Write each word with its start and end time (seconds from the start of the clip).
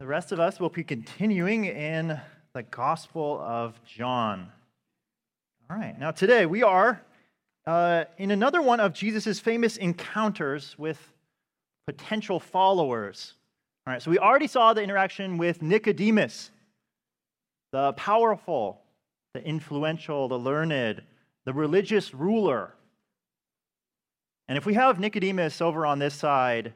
The 0.00 0.06
rest 0.06 0.30
of 0.30 0.38
us 0.38 0.60
will 0.60 0.68
be 0.68 0.84
continuing 0.84 1.64
in 1.64 2.20
the 2.52 2.62
Gospel 2.62 3.40
of 3.40 3.82
John. 3.84 4.52
All 5.68 5.76
right, 5.76 5.98
now 5.98 6.12
today 6.12 6.46
we 6.46 6.62
are 6.62 7.02
uh, 7.66 8.04
in 8.16 8.30
another 8.30 8.62
one 8.62 8.78
of 8.78 8.92
Jesus' 8.92 9.40
famous 9.40 9.76
encounters 9.76 10.76
with 10.78 11.00
potential 11.88 12.38
followers. 12.38 13.34
All 13.88 13.92
right, 13.92 14.00
so 14.00 14.12
we 14.12 14.20
already 14.20 14.46
saw 14.46 14.72
the 14.72 14.84
interaction 14.84 15.36
with 15.36 15.62
Nicodemus, 15.62 16.52
the 17.72 17.92
powerful, 17.94 18.80
the 19.34 19.44
influential, 19.44 20.28
the 20.28 20.38
learned, 20.38 21.02
the 21.44 21.52
religious 21.52 22.14
ruler. 22.14 22.72
And 24.46 24.56
if 24.56 24.64
we 24.64 24.74
have 24.74 25.00
Nicodemus 25.00 25.60
over 25.60 25.84
on 25.84 25.98
this 25.98 26.14
side, 26.14 26.72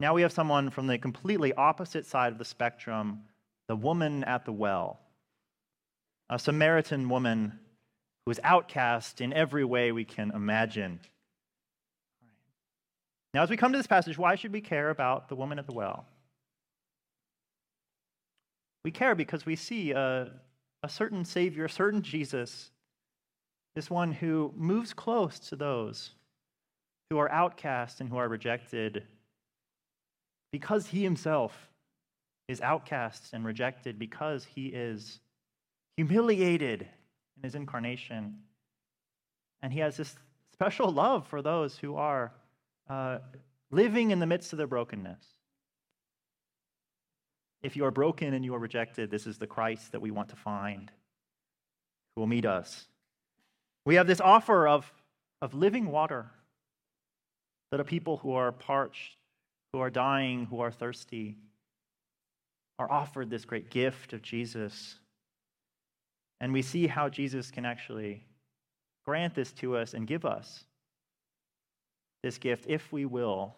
now 0.00 0.14
we 0.14 0.22
have 0.22 0.32
someone 0.32 0.70
from 0.70 0.86
the 0.86 0.98
completely 0.98 1.52
opposite 1.54 2.06
side 2.06 2.32
of 2.32 2.38
the 2.38 2.44
spectrum, 2.44 3.22
the 3.66 3.76
woman 3.76 4.22
at 4.24 4.44
the 4.44 4.52
well, 4.52 5.00
a 6.30 6.38
Samaritan 6.38 7.08
woman 7.08 7.58
who 8.24 8.30
is 8.30 8.40
outcast 8.44 9.20
in 9.20 9.32
every 9.32 9.64
way 9.64 9.90
we 9.90 10.04
can 10.04 10.30
imagine. 10.32 11.00
Now, 13.34 13.42
as 13.42 13.50
we 13.50 13.56
come 13.56 13.72
to 13.72 13.78
this 13.78 13.86
passage, 13.86 14.16
why 14.16 14.36
should 14.36 14.52
we 14.52 14.60
care 14.60 14.90
about 14.90 15.28
the 15.28 15.36
woman 15.36 15.58
at 15.58 15.66
the 15.66 15.74
well? 15.74 16.06
We 18.84 18.90
care 18.90 19.14
because 19.14 19.44
we 19.44 19.56
see 19.56 19.90
a, 19.90 20.30
a 20.82 20.88
certain 20.88 21.24
Savior, 21.24 21.64
a 21.64 21.70
certain 21.70 22.02
Jesus, 22.02 22.70
this 23.74 23.90
one 23.90 24.12
who 24.12 24.52
moves 24.56 24.92
close 24.92 25.38
to 25.40 25.56
those 25.56 26.12
who 27.10 27.18
are 27.18 27.30
outcast 27.30 28.00
and 28.00 28.08
who 28.08 28.16
are 28.16 28.28
rejected 28.28 29.04
because 30.50 30.86
he 30.86 31.02
himself 31.02 31.70
is 32.48 32.60
outcast 32.60 33.34
and 33.34 33.44
rejected, 33.44 33.98
because 33.98 34.44
he 34.44 34.66
is 34.68 35.20
humiliated 35.96 36.82
in 37.36 37.42
his 37.42 37.54
incarnation. 37.54 38.38
And 39.62 39.72
he 39.72 39.80
has 39.80 39.96
this 39.96 40.16
special 40.52 40.90
love 40.90 41.26
for 41.26 41.42
those 41.42 41.76
who 41.76 41.96
are 41.96 42.32
uh, 42.88 43.18
living 43.70 44.10
in 44.10 44.18
the 44.18 44.26
midst 44.26 44.52
of 44.52 44.56
their 44.56 44.66
brokenness. 44.66 45.22
If 47.62 47.76
you 47.76 47.84
are 47.84 47.90
broken 47.90 48.34
and 48.34 48.44
you 48.44 48.54
are 48.54 48.58
rejected, 48.58 49.10
this 49.10 49.26
is 49.26 49.36
the 49.36 49.46
Christ 49.46 49.92
that 49.92 50.00
we 50.00 50.10
want 50.10 50.28
to 50.30 50.36
find 50.36 50.90
who 52.14 52.22
will 52.22 52.28
meet 52.28 52.46
us. 52.46 52.86
We 53.84 53.96
have 53.96 54.06
this 54.06 54.20
offer 54.20 54.66
of, 54.66 54.90
of 55.42 55.54
living 55.54 55.90
water 55.90 56.30
that 57.70 57.80
a 57.80 57.84
people 57.84 58.16
who 58.18 58.32
are 58.32 58.52
parched 58.52 59.17
who 59.72 59.80
are 59.80 59.90
dying, 59.90 60.46
who 60.46 60.60
are 60.60 60.70
thirsty, 60.70 61.36
are 62.78 62.90
offered 62.90 63.30
this 63.30 63.44
great 63.44 63.70
gift 63.70 64.12
of 64.12 64.22
Jesus. 64.22 64.96
And 66.40 66.52
we 66.52 66.62
see 66.62 66.86
how 66.86 67.08
Jesus 67.08 67.50
can 67.50 67.64
actually 67.64 68.24
grant 69.04 69.34
this 69.34 69.52
to 69.52 69.76
us 69.76 69.94
and 69.94 70.06
give 70.06 70.24
us 70.24 70.64
this 72.22 72.38
gift 72.38 72.66
if 72.68 72.92
we 72.92 73.04
will 73.04 73.56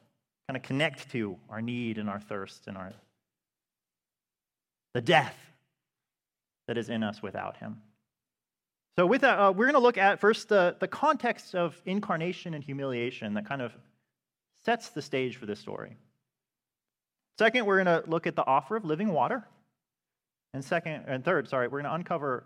kind 0.48 0.56
of 0.56 0.62
connect 0.62 1.11
to 1.12 1.36
our 1.48 1.61
need 1.61 1.98
and 1.98 2.08
our 2.08 2.20
thirst 2.20 2.67
and 2.67 2.77
our 2.77 2.92
the 4.95 5.00
death 5.00 5.36
that 6.67 6.77
is 6.77 6.89
in 6.89 7.02
us 7.02 7.22
without 7.22 7.56
him. 7.58 7.80
So, 8.98 9.06
with 9.06 9.20
that, 9.20 9.39
uh, 9.39 9.52
we're 9.52 9.67
going 9.67 9.74
to 9.74 9.80
look 9.80 9.98
at 9.98 10.20
first 10.20 10.48
the, 10.48 10.77
the 10.80 10.89
context 10.89 11.55
of 11.55 11.80
incarnation 11.86 12.55
and 12.55 12.62
humiliation 12.62 13.34
that 13.34 13.47
kind 13.47 13.62
of 13.62 13.72
sets 14.64 14.91
the 14.91 15.03
stage 15.03 15.36
for 15.36 15.47
this 15.47 15.61
story. 15.61 15.97
Second, 17.39 17.64
we're 17.64 17.83
going 17.83 18.03
to 18.03 18.08
look 18.08 18.27
at 18.27 18.36
the 18.36 18.47
offer 18.47 18.77
of 18.77 18.84
living 18.84 19.12
water. 19.12 19.44
And 20.52 20.64
second 20.64 21.05
and 21.06 21.25
third, 21.25 21.48
sorry, 21.48 21.69
we're 21.69 21.80
going 21.80 21.91
to 21.91 21.94
uncover 21.94 22.44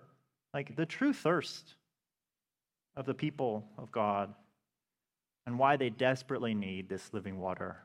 like 0.52 0.77
the 0.77 0.86
true 0.86 1.12
thirst 1.12 1.74
of 2.96 3.06
the 3.06 3.14
people 3.14 3.64
of 3.77 3.90
God 3.90 4.33
and 5.46 5.58
why 5.58 5.77
they 5.77 5.90
desperately 5.90 6.55
need 6.55 6.89
this 6.89 7.12
living 7.12 7.40
water 7.40 7.77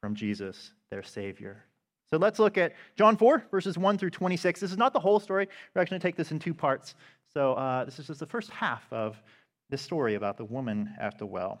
from 0.00 0.14
Jesus, 0.14 0.72
their 0.90 1.02
Savior. 1.02 1.64
So 2.10 2.16
let's 2.16 2.38
look 2.38 2.56
at 2.56 2.74
John 2.96 3.16
4, 3.16 3.44
verses 3.50 3.76
1 3.76 3.98
through 3.98 4.10
26. 4.10 4.60
This 4.60 4.70
is 4.70 4.78
not 4.78 4.92
the 4.92 5.00
whole 5.00 5.20
story. 5.20 5.48
We're 5.74 5.82
actually 5.82 5.96
going 5.96 6.00
to 6.00 6.08
take 6.08 6.16
this 6.16 6.30
in 6.30 6.38
two 6.38 6.54
parts. 6.54 6.94
So 7.34 7.54
uh, 7.54 7.84
this 7.84 7.98
is 7.98 8.06
just 8.06 8.20
the 8.20 8.26
first 8.26 8.50
half 8.50 8.90
of 8.90 9.22
this 9.68 9.82
story 9.82 10.14
about 10.14 10.38
the 10.38 10.44
woman 10.44 10.94
at 10.98 11.18
the 11.18 11.26
well. 11.26 11.60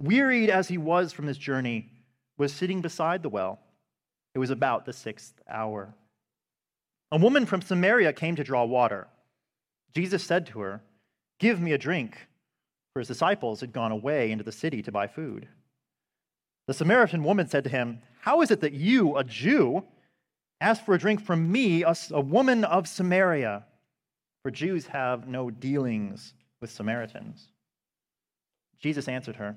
wearied 0.00 0.50
as 0.50 0.68
he 0.68 0.78
was 0.78 1.12
from 1.12 1.26
his 1.26 1.38
journey, 1.38 1.90
was 2.38 2.52
sitting 2.52 2.80
beside 2.80 3.22
the 3.22 3.28
well. 3.28 3.60
It 4.34 4.38
was 4.38 4.50
about 4.50 4.86
the 4.86 4.92
sixth 4.92 5.34
hour. 5.48 5.94
A 7.12 7.18
woman 7.18 7.44
from 7.46 7.60
Samaria 7.60 8.12
came 8.12 8.36
to 8.36 8.44
draw 8.44 8.64
water. 8.64 9.08
Jesus 9.94 10.22
said 10.22 10.46
to 10.46 10.60
her, 10.60 10.80
Give 11.38 11.60
me 11.60 11.72
a 11.72 11.78
drink, 11.78 12.16
for 12.92 13.00
his 13.00 13.08
disciples 13.08 13.60
had 13.60 13.72
gone 13.72 13.92
away 13.92 14.30
into 14.30 14.44
the 14.44 14.52
city 14.52 14.82
to 14.82 14.92
buy 14.92 15.06
food. 15.06 15.48
The 16.66 16.74
Samaritan 16.74 17.24
woman 17.24 17.48
said 17.48 17.64
to 17.64 17.70
him, 17.70 18.00
How 18.20 18.42
is 18.42 18.50
it 18.50 18.60
that 18.60 18.72
you, 18.72 19.16
a 19.16 19.24
Jew, 19.24 19.82
ask 20.60 20.84
for 20.84 20.94
a 20.94 20.98
drink 20.98 21.20
from 21.20 21.50
me, 21.50 21.82
a, 21.82 21.94
a 22.12 22.20
woman 22.20 22.64
of 22.64 22.86
Samaria? 22.86 23.64
For 24.42 24.50
Jews 24.50 24.86
have 24.86 25.26
no 25.26 25.50
dealings 25.50 26.32
with 26.60 26.70
Samaritans. 26.70 27.48
Jesus 28.78 29.08
answered 29.08 29.36
her, 29.36 29.56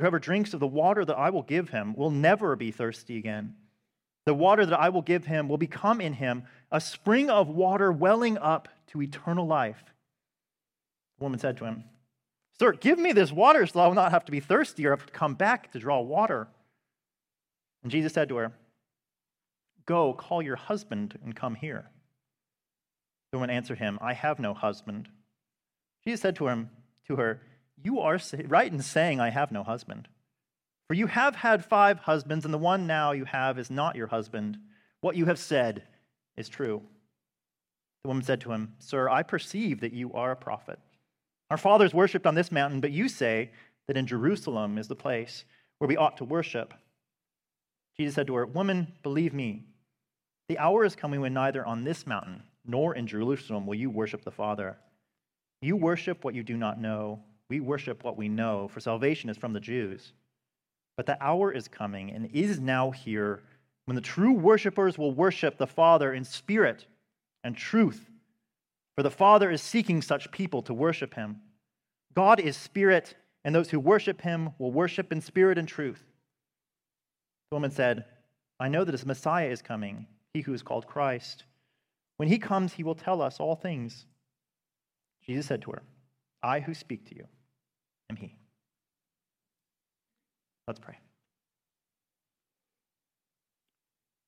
Whoever 0.00 0.18
drinks 0.18 0.52
of 0.52 0.60
the 0.60 0.66
water 0.66 1.06
that 1.06 1.16
I 1.16 1.30
will 1.30 1.42
give 1.42 1.70
him 1.70 1.94
will 1.94 2.10
never 2.10 2.54
be 2.54 2.70
thirsty 2.70 3.16
again. 3.16 3.54
The 4.26 4.34
water 4.34 4.66
that 4.66 4.78
I 4.78 4.90
will 4.90 5.00
give 5.00 5.24
him 5.24 5.48
will 5.48 5.56
become 5.56 6.02
in 6.02 6.12
him 6.12 6.42
a 6.70 6.82
spring 6.82 7.30
of 7.30 7.48
water 7.48 7.90
welling 7.90 8.36
up 8.36 8.68
to 8.88 9.00
eternal 9.00 9.46
life. 9.46 9.82
The 11.18 11.24
woman 11.24 11.38
said 11.38 11.56
to 11.58 11.64
him, 11.64 11.84
Sir, 12.58 12.72
give 12.72 12.98
me 12.98 13.12
this 13.12 13.32
water 13.32 13.66
so 13.66 13.80
I 13.80 13.86
will 13.86 13.94
not 13.94 14.10
have 14.10 14.26
to 14.26 14.32
be 14.32 14.40
thirsty 14.40 14.86
or 14.86 14.90
have 14.90 15.06
to 15.06 15.12
come 15.12 15.32
back 15.32 15.72
to 15.72 15.78
draw 15.78 16.00
water. 16.00 16.48
And 17.82 17.90
Jesus 17.90 18.12
said 18.12 18.28
to 18.28 18.36
her, 18.36 18.52
Go, 19.86 20.12
call 20.12 20.42
your 20.42 20.56
husband 20.56 21.18
and 21.24 21.34
come 21.34 21.54
here. 21.54 21.88
The 23.32 23.38
woman 23.38 23.48
answered 23.48 23.78
him, 23.78 23.98
I 24.02 24.12
have 24.12 24.40
no 24.40 24.52
husband. 24.52 25.08
Jesus 26.04 26.20
said 26.20 26.36
to 26.36 26.48
him, 26.48 26.68
to 27.06 27.16
her, 27.16 27.40
you 27.86 28.00
are 28.00 28.18
right 28.48 28.72
in 28.72 28.82
saying, 28.82 29.20
I 29.20 29.30
have 29.30 29.52
no 29.52 29.62
husband. 29.62 30.08
For 30.88 30.94
you 30.94 31.06
have 31.06 31.36
had 31.36 31.64
five 31.64 32.00
husbands, 32.00 32.44
and 32.44 32.52
the 32.52 32.58
one 32.58 32.88
now 32.88 33.12
you 33.12 33.24
have 33.26 33.60
is 33.60 33.70
not 33.70 33.94
your 33.94 34.08
husband. 34.08 34.58
What 35.02 35.14
you 35.14 35.26
have 35.26 35.38
said 35.38 35.84
is 36.36 36.48
true. 36.48 36.82
The 38.02 38.08
woman 38.08 38.24
said 38.24 38.40
to 38.40 38.50
him, 38.50 38.74
Sir, 38.80 39.08
I 39.08 39.22
perceive 39.22 39.80
that 39.80 39.92
you 39.92 40.12
are 40.14 40.32
a 40.32 40.36
prophet. 40.36 40.80
Our 41.48 41.56
fathers 41.56 41.94
worshipped 41.94 42.26
on 42.26 42.34
this 42.34 42.50
mountain, 42.50 42.80
but 42.80 42.90
you 42.90 43.08
say 43.08 43.50
that 43.86 43.96
in 43.96 44.08
Jerusalem 44.08 44.78
is 44.78 44.88
the 44.88 44.96
place 44.96 45.44
where 45.78 45.86
we 45.86 45.96
ought 45.96 46.16
to 46.16 46.24
worship. 46.24 46.74
Jesus 47.96 48.16
said 48.16 48.26
to 48.26 48.34
her, 48.34 48.46
Woman, 48.46 48.94
believe 49.04 49.32
me, 49.32 49.62
the 50.48 50.58
hour 50.58 50.84
is 50.84 50.96
coming 50.96 51.20
when 51.20 51.34
neither 51.34 51.64
on 51.64 51.84
this 51.84 52.04
mountain 52.04 52.42
nor 52.66 52.96
in 52.96 53.06
Jerusalem 53.06 53.64
will 53.64 53.76
you 53.76 53.90
worship 53.90 54.24
the 54.24 54.32
Father. 54.32 54.76
You 55.62 55.76
worship 55.76 56.24
what 56.24 56.34
you 56.34 56.42
do 56.42 56.56
not 56.56 56.80
know 56.80 57.20
we 57.48 57.60
worship 57.60 58.02
what 58.02 58.16
we 58.16 58.28
know, 58.28 58.68
for 58.68 58.80
salvation 58.80 59.30
is 59.30 59.36
from 59.36 59.52
the 59.52 59.60
Jews. 59.60 60.12
But 60.96 61.06
the 61.06 61.22
hour 61.22 61.52
is 61.52 61.68
coming 61.68 62.10
and 62.10 62.30
is 62.32 62.58
now 62.58 62.90
here 62.90 63.42
when 63.84 63.94
the 63.94 64.00
true 64.00 64.32
worshipers 64.32 64.98
will 64.98 65.12
worship 65.12 65.58
the 65.58 65.66
Father 65.66 66.12
in 66.12 66.24
spirit 66.24 66.86
and 67.44 67.56
truth. 67.56 68.10
For 68.96 69.02
the 69.02 69.10
Father 69.10 69.50
is 69.50 69.62
seeking 69.62 70.02
such 70.02 70.30
people 70.32 70.62
to 70.62 70.74
worship 70.74 71.14
him. 71.14 71.40
God 72.14 72.40
is 72.40 72.56
spirit, 72.56 73.14
and 73.44 73.54
those 73.54 73.70
who 73.70 73.78
worship 73.78 74.22
him 74.22 74.50
will 74.58 74.72
worship 74.72 75.12
in 75.12 75.20
spirit 75.20 75.58
and 75.58 75.68
truth. 75.68 76.02
The 77.50 77.56
woman 77.56 77.70
said, 77.70 78.06
I 78.58 78.68
know 78.68 78.82
that 78.82 78.92
his 78.92 79.06
Messiah 79.06 79.50
is 79.50 79.62
coming, 79.62 80.06
he 80.32 80.40
who 80.40 80.54
is 80.54 80.62
called 80.62 80.86
Christ. 80.86 81.44
When 82.16 82.28
he 82.28 82.38
comes, 82.38 82.72
he 82.72 82.82
will 82.82 82.94
tell 82.94 83.20
us 83.20 83.38
all 83.38 83.54
things. 83.54 84.06
Jesus 85.24 85.46
said 85.46 85.62
to 85.62 85.72
her, 85.72 85.82
I 86.42 86.60
who 86.60 86.72
speak 86.72 87.06
to 87.10 87.14
you 87.14 87.26
am 88.10 88.16
he. 88.16 88.34
Let's 90.66 90.80
pray. 90.80 90.98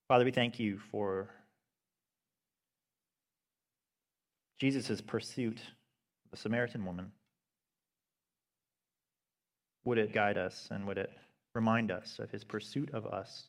Father, 0.08 0.24
we 0.24 0.30
thank 0.30 0.58
you 0.58 0.78
for 0.90 1.28
Jesus' 4.58 5.00
pursuit 5.00 5.58
of 5.58 6.30
the 6.30 6.36
Samaritan 6.36 6.84
woman. 6.84 7.12
Would 9.84 9.98
it 9.98 10.12
guide 10.12 10.38
us 10.38 10.68
and 10.70 10.86
would 10.86 10.98
it 10.98 11.10
remind 11.54 11.90
us 11.90 12.18
of 12.18 12.30
his 12.30 12.44
pursuit 12.44 12.90
of 12.92 13.06
us, 13.06 13.48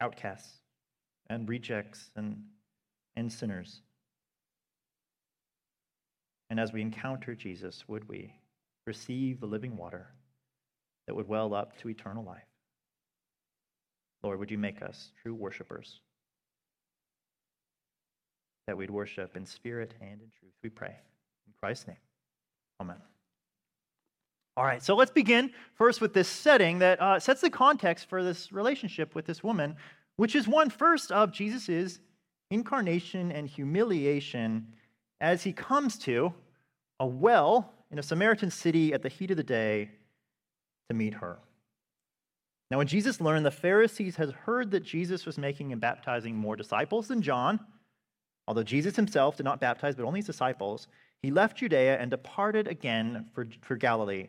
outcasts 0.00 0.60
and 1.28 1.48
rejects 1.48 2.10
and, 2.16 2.42
and 3.16 3.32
sinners? 3.32 3.82
And 6.50 6.58
as 6.58 6.72
we 6.72 6.82
encounter 6.82 7.34
Jesus, 7.34 7.84
would 7.88 8.08
we 8.08 8.34
receive 8.86 9.40
the 9.40 9.46
living 9.46 9.76
water 9.76 10.08
that 11.06 11.14
would 11.14 11.28
well 11.28 11.54
up 11.54 11.78
to 11.78 11.88
eternal 11.88 12.24
life? 12.24 12.42
Lord, 14.22 14.38
would 14.38 14.50
you 14.50 14.58
make 14.58 14.82
us 14.82 15.12
true 15.22 15.34
worshipers? 15.34 16.00
That 18.66 18.76
we'd 18.76 18.90
worship 18.90 19.36
in 19.36 19.46
spirit 19.46 19.94
and 20.00 20.20
in 20.20 20.30
truth, 20.38 20.52
we 20.62 20.70
pray. 20.70 20.94
In 21.46 21.52
Christ's 21.60 21.88
name, 21.88 21.96
amen. 22.80 22.98
All 24.56 24.64
right, 24.64 24.82
so 24.82 24.94
let's 24.94 25.10
begin 25.10 25.52
first 25.74 26.00
with 26.00 26.12
this 26.12 26.28
setting 26.28 26.80
that 26.80 27.00
uh, 27.00 27.18
sets 27.18 27.40
the 27.40 27.50
context 27.50 28.08
for 28.08 28.22
this 28.22 28.52
relationship 28.52 29.14
with 29.14 29.24
this 29.24 29.42
woman, 29.42 29.76
which 30.16 30.34
is 30.34 30.46
one 30.46 30.68
first 30.68 31.10
of 31.10 31.32
Jesus' 31.32 31.98
incarnation 32.50 33.32
and 33.32 33.48
humiliation 33.48 34.66
as 35.20 35.42
he 35.42 35.52
comes 35.52 35.96
to 35.98 36.32
a 36.98 37.06
well 37.06 37.72
in 37.90 37.98
a 37.98 38.02
Samaritan 38.02 38.50
city 38.50 38.92
at 38.92 39.02
the 39.02 39.08
heat 39.08 39.30
of 39.30 39.36
the 39.36 39.42
day 39.42 39.90
to 40.88 40.94
meet 40.94 41.14
her. 41.14 41.38
Now, 42.70 42.78
when 42.78 42.86
Jesus 42.86 43.20
learned 43.20 43.44
the 43.44 43.50
Pharisees 43.50 44.16
had 44.16 44.30
heard 44.30 44.70
that 44.70 44.84
Jesus 44.84 45.26
was 45.26 45.38
making 45.38 45.72
and 45.72 45.80
baptizing 45.80 46.36
more 46.36 46.54
disciples 46.54 47.08
than 47.08 47.20
John, 47.20 47.58
although 48.46 48.62
Jesus 48.62 48.94
himself 48.94 49.36
did 49.36 49.44
not 49.44 49.60
baptize 49.60 49.96
but 49.96 50.04
only 50.04 50.20
his 50.20 50.26
disciples, 50.26 50.86
he 51.22 51.30
left 51.30 51.58
Judea 51.58 51.98
and 51.98 52.10
departed 52.10 52.68
again 52.68 53.26
for, 53.34 53.46
for 53.60 53.76
Galilee. 53.76 54.28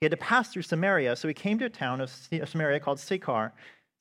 He 0.00 0.04
had 0.04 0.10
to 0.10 0.18
pass 0.18 0.50
through 0.50 0.62
Samaria, 0.62 1.16
so 1.16 1.28
he 1.28 1.34
came 1.34 1.58
to 1.58 1.64
a 1.66 1.70
town 1.70 2.00
of 2.00 2.10
Samaria 2.44 2.80
called 2.80 3.00
Sychar, 3.00 3.52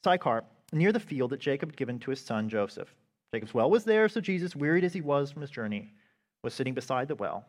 Sychar, 0.04 0.44
near 0.74 0.92
the 0.92 1.00
field 1.00 1.32
that 1.32 1.40
Jacob 1.40 1.70
had 1.70 1.78
given 1.78 2.00
to 2.00 2.12
his 2.12 2.20
son 2.20 2.50
Joseph. 2.50 2.94
Jacob's 3.34 3.54
well 3.54 3.70
was 3.70 3.86
there, 3.86 4.10
so 4.10 4.20
Jesus, 4.20 4.56
wearied 4.56 4.84
as 4.84 4.94
he 4.94 5.02
was 5.02 5.32
from 5.32 5.42
his 5.42 5.52
journey, 5.52 5.94
was 6.44 6.54
sitting 6.54 6.74
beside 6.74 7.08
the 7.08 7.16
well. 7.16 7.46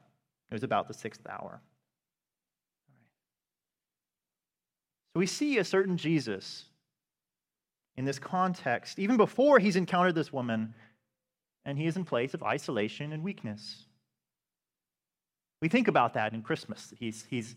It 0.53 0.57
was 0.57 0.65
about 0.65 0.87
the 0.87 0.93
sixth 0.93 1.27
hour. 1.27 1.63
So 5.15 5.21
we 5.21 5.25
see 5.25 5.57
a 5.57 5.65
certain 5.65 5.97
Jesus 5.97 6.67
in 7.97 8.05
this 8.05 8.19
context, 8.19 8.99
even 8.99 9.17
before 9.17 9.59
he's 9.59 9.77
encountered 9.77 10.15
this 10.15 10.31
woman, 10.31 10.75
and 11.65 11.79
he 11.79 11.87
is 11.87 11.97
in 11.97 12.05
place 12.05 12.35
of 12.35 12.43
isolation 12.43 13.15
and 13.15 13.23
weakness. 13.23 13.87
We 15.63 15.71
think 15.71 15.89
about 15.89 16.13
that 16.15 16.35
in 16.35 16.43
Christmas. 16.43 16.93
He's, 16.99 17.25
he's 17.31 17.57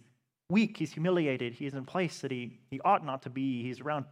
weak, 0.50 0.78
he's 0.78 0.94
humiliated, 0.94 1.54
he's 1.54 1.74
in 1.74 1.80
a 1.80 1.84
place 1.84 2.22
that 2.22 2.32
he, 2.32 2.60
he 2.72 2.80
ought 2.80 3.06
not 3.06 3.24
to 3.24 3.30
be, 3.30 3.62
he's 3.62 3.82
around, 3.82 4.06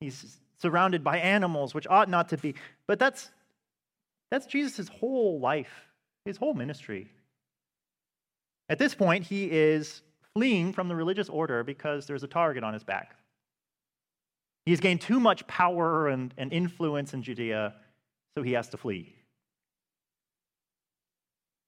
he's 0.00 0.38
surrounded 0.58 1.04
by 1.04 1.18
animals, 1.18 1.72
which 1.72 1.86
ought 1.86 2.08
not 2.08 2.30
to 2.30 2.36
be. 2.36 2.56
But 2.88 2.98
that's 2.98 3.30
that's 4.32 4.46
Jesus' 4.46 4.88
whole 4.88 5.38
life, 5.38 5.86
his 6.24 6.36
whole 6.36 6.54
ministry. 6.54 7.12
At 8.68 8.78
this 8.78 8.94
point, 8.94 9.24
he 9.24 9.50
is 9.50 10.02
fleeing 10.34 10.72
from 10.72 10.88
the 10.88 10.96
religious 10.96 11.28
order 11.28 11.62
because 11.62 12.06
there's 12.06 12.22
a 12.22 12.28
target 12.28 12.64
on 12.64 12.72
his 12.72 12.84
back. 12.84 13.16
He's 14.64 14.80
gained 14.80 15.00
too 15.00 15.20
much 15.20 15.46
power 15.46 16.08
and, 16.08 16.32
and 16.38 16.52
influence 16.52 17.14
in 17.14 17.22
Judea, 17.22 17.74
so 18.36 18.42
he 18.42 18.52
has 18.52 18.68
to 18.70 18.76
flee. 18.76 19.14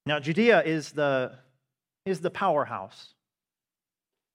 Now, 0.06 0.20
Judea 0.20 0.62
is 0.62 0.92
the, 0.92 1.32
is 2.06 2.20
the 2.20 2.30
powerhouse. 2.30 3.14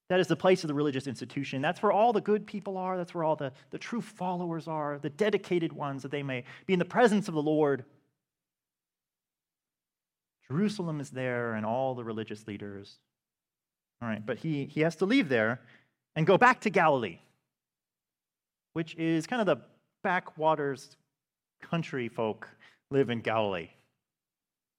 That 0.09 0.19
is 0.19 0.27
the 0.27 0.35
place 0.35 0.63
of 0.63 0.67
the 0.67 0.73
religious 0.73 1.05
institution. 1.05 1.61
That's 1.61 1.83
where 1.83 1.91
all 1.91 2.13
the 2.13 2.21
good 2.21 2.47
people 2.47 2.77
are. 2.77 2.97
That's 2.97 3.13
where 3.13 3.23
all 3.23 3.35
the, 3.35 3.53
the 3.69 3.77
true 3.77 4.01
followers 4.01 4.67
are, 4.67 4.97
the 4.99 5.11
dedicated 5.11 5.71
ones, 5.71 6.01
that 6.01 6.11
they 6.11 6.23
may 6.23 6.43
be 6.65 6.73
in 6.73 6.79
the 6.79 6.85
presence 6.85 7.27
of 7.27 7.35
the 7.35 7.41
Lord. 7.41 7.85
Jerusalem 10.51 10.99
is 10.99 11.09
there, 11.11 11.53
and 11.53 11.65
all 11.65 11.95
the 11.95 12.03
religious 12.03 12.47
leaders. 12.47 12.97
All 14.01 14.07
right, 14.07 14.25
but 14.25 14.37
he, 14.37 14.65
he 14.65 14.81
has 14.81 14.95
to 14.97 15.05
leave 15.05 15.29
there 15.29 15.59
and 16.15 16.25
go 16.25 16.37
back 16.37 16.61
to 16.61 16.69
Galilee, 16.69 17.19
which 18.73 18.95
is 18.95 19.27
kind 19.27 19.41
of 19.41 19.45
the 19.45 19.63
backwaters 20.03 20.95
country 21.61 22.07
folk 22.07 22.47
live 22.91 23.09
in 23.09 23.19
Galilee. 23.19 23.69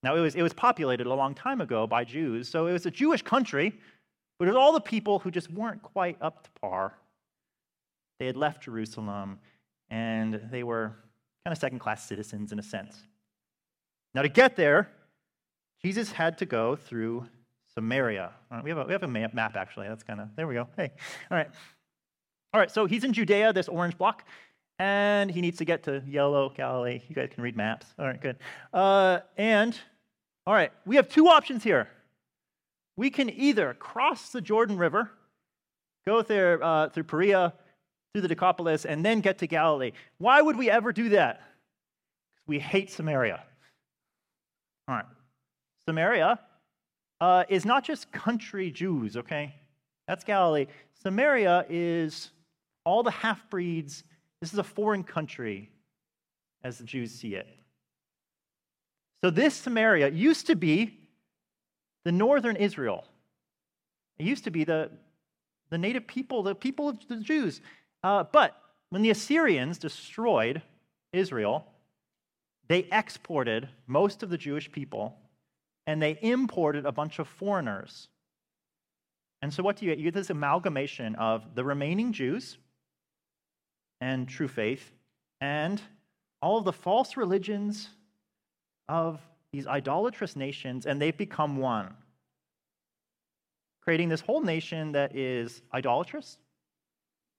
Now, 0.02 0.16
it 0.16 0.20
was, 0.20 0.34
it 0.34 0.42
was 0.42 0.54
populated 0.54 1.06
a 1.06 1.14
long 1.14 1.34
time 1.34 1.60
ago 1.60 1.86
by 1.86 2.04
Jews, 2.04 2.48
so 2.48 2.66
it 2.66 2.72
was 2.72 2.86
a 2.86 2.90
Jewish 2.90 3.22
country, 3.22 3.78
but 4.38 4.48
it 4.48 4.52
was 4.52 4.56
all 4.56 4.72
the 4.72 4.80
people 4.80 5.18
who 5.18 5.30
just 5.30 5.50
weren't 5.50 5.82
quite 5.82 6.16
up 6.22 6.42
to 6.44 6.50
par. 6.60 6.94
They 8.18 8.26
had 8.26 8.36
left 8.36 8.62
Jerusalem, 8.62 9.38
and 9.90 10.40
they 10.50 10.62
were 10.62 10.94
kind 11.44 11.52
of 11.52 11.58
second 11.58 11.78
class 11.78 12.06
citizens 12.06 12.52
in 12.52 12.58
a 12.58 12.62
sense. 12.62 12.96
Now, 14.14 14.22
to 14.22 14.28
get 14.28 14.56
there, 14.56 14.90
Jesus 15.82 16.12
had 16.12 16.38
to 16.38 16.46
go 16.46 16.76
through 16.76 17.26
Samaria. 17.74 18.32
We, 18.62 18.70
have 18.70 18.78
a, 18.78 18.84
we 18.84 18.92
have 18.92 19.02
a 19.02 19.08
map, 19.08 19.56
actually. 19.56 19.88
That's 19.88 20.02
kind 20.02 20.20
of, 20.20 20.28
there 20.36 20.46
we 20.46 20.54
go. 20.54 20.68
Hey, 20.76 20.92
all 21.30 21.36
right. 21.36 21.48
All 22.52 22.60
right, 22.60 22.70
so 22.70 22.86
he's 22.86 23.04
in 23.04 23.12
Judea, 23.12 23.52
this 23.52 23.68
orange 23.68 23.96
block, 23.96 24.24
and 24.80 25.30
he 25.30 25.40
needs 25.40 25.58
to 25.58 25.64
get 25.64 25.84
to 25.84 26.02
yellow 26.06 26.48
Galilee. 26.48 27.00
You 27.08 27.14
guys 27.14 27.28
can 27.32 27.44
read 27.44 27.56
maps. 27.56 27.86
All 27.96 28.06
right, 28.06 28.20
good. 28.20 28.38
Uh, 28.72 29.20
and, 29.36 29.78
all 30.46 30.54
right, 30.54 30.72
we 30.84 30.96
have 30.96 31.08
two 31.08 31.28
options 31.28 31.62
here. 31.62 31.88
We 32.96 33.08
can 33.08 33.30
either 33.30 33.72
cross 33.74 34.30
the 34.30 34.40
Jordan 34.40 34.76
River, 34.76 35.12
go 36.04 36.22
there 36.22 36.62
uh, 36.62 36.88
through 36.88 37.04
Perea, 37.04 37.54
through 38.12 38.22
the 38.22 38.28
Decapolis, 38.28 38.84
and 38.84 39.04
then 39.04 39.20
get 39.20 39.38
to 39.38 39.46
Galilee. 39.46 39.92
Why 40.18 40.42
would 40.42 40.56
we 40.56 40.68
ever 40.68 40.92
do 40.92 41.10
that? 41.10 41.40
We 42.48 42.58
hate 42.58 42.90
Samaria. 42.90 43.44
All 44.88 44.96
right. 44.96 45.04
Samaria 45.86 46.38
uh, 47.20 47.44
is 47.48 47.64
not 47.64 47.84
just 47.84 48.10
country 48.12 48.70
Jews, 48.70 49.16
okay? 49.16 49.54
That's 50.06 50.24
Galilee. 50.24 50.66
Samaria 51.02 51.66
is 51.68 52.30
all 52.84 53.02
the 53.02 53.10
half 53.10 53.48
breeds. 53.50 54.04
This 54.40 54.52
is 54.52 54.58
a 54.58 54.64
foreign 54.64 55.04
country 55.04 55.70
as 56.64 56.78
the 56.78 56.84
Jews 56.84 57.12
see 57.12 57.34
it. 57.34 57.46
So, 59.22 59.30
this 59.30 59.54
Samaria 59.54 60.08
used 60.10 60.46
to 60.46 60.56
be 60.56 60.98
the 62.04 62.12
northern 62.12 62.56
Israel. 62.56 63.04
It 64.18 64.24
used 64.24 64.44
to 64.44 64.50
be 64.50 64.64
the, 64.64 64.90
the 65.68 65.78
native 65.78 66.06
people, 66.06 66.42
the 66.42 66.54
people 66.54 66.88
of 66.88 66.98
the 67.08 67.16
Jews. 67.16 67.60
Uh, 68.02 68.24
but 68.24 68.56
when 68.88 69.02
the 69.02 69.10
Assyrians 69.10 69.78
destroyed 69.78 70.62
Israel, 71.12 71.66
they 72.68 72.86
exported 72.92 73.68
most 73.86 74.22
of 74.22 74.30
the 74.30 74.38
Jewish 74.38 74.70
people 74.72 75.16
and 75.90 76.00
they 76.00 76.16
imported 76.22 76.86
a 76.86 76.92
bunch 76.92 77.18
of 77.18 77.26
foreigners. 77.26 78.06
And 79.42 79.52
so, 79.52 79.64
what 79.64 79.76
do 79.76 79.84
you 79.84 79.90
get? 79.90 79.98
You 79.98 80.04
get 80.04 80.14
this 80.14 80.30
amalgamation 80.30 81.16
of 81.16 81.56
the 81.56 81.64
remaining 81.64 82.12
Jews 82.12 82.58
and 84.00 84.28
true 84.28 84.46
faith 84.46 84.92
and 85.40 85.82
all 86.40 86.58
of 86.58 86.64
the 86.64 86.72
false 86.72 87.16
religions 87.16 87.88
of 88.88 89.20
these 89.52 89.66
idolatrous 89.66 90.36
nations, 90.36 90.86
and 90.86 91.02
they've 91.02 91.16
become 91.16 91.56
one, 91.56 91.92
creating 93.82 94.10
this 94.10 94.20
whole 94.20 94.42
nation 94.42 94.92
that 94.92 95.16
is 95.16 95.60
idolatrous, 95.74 96.38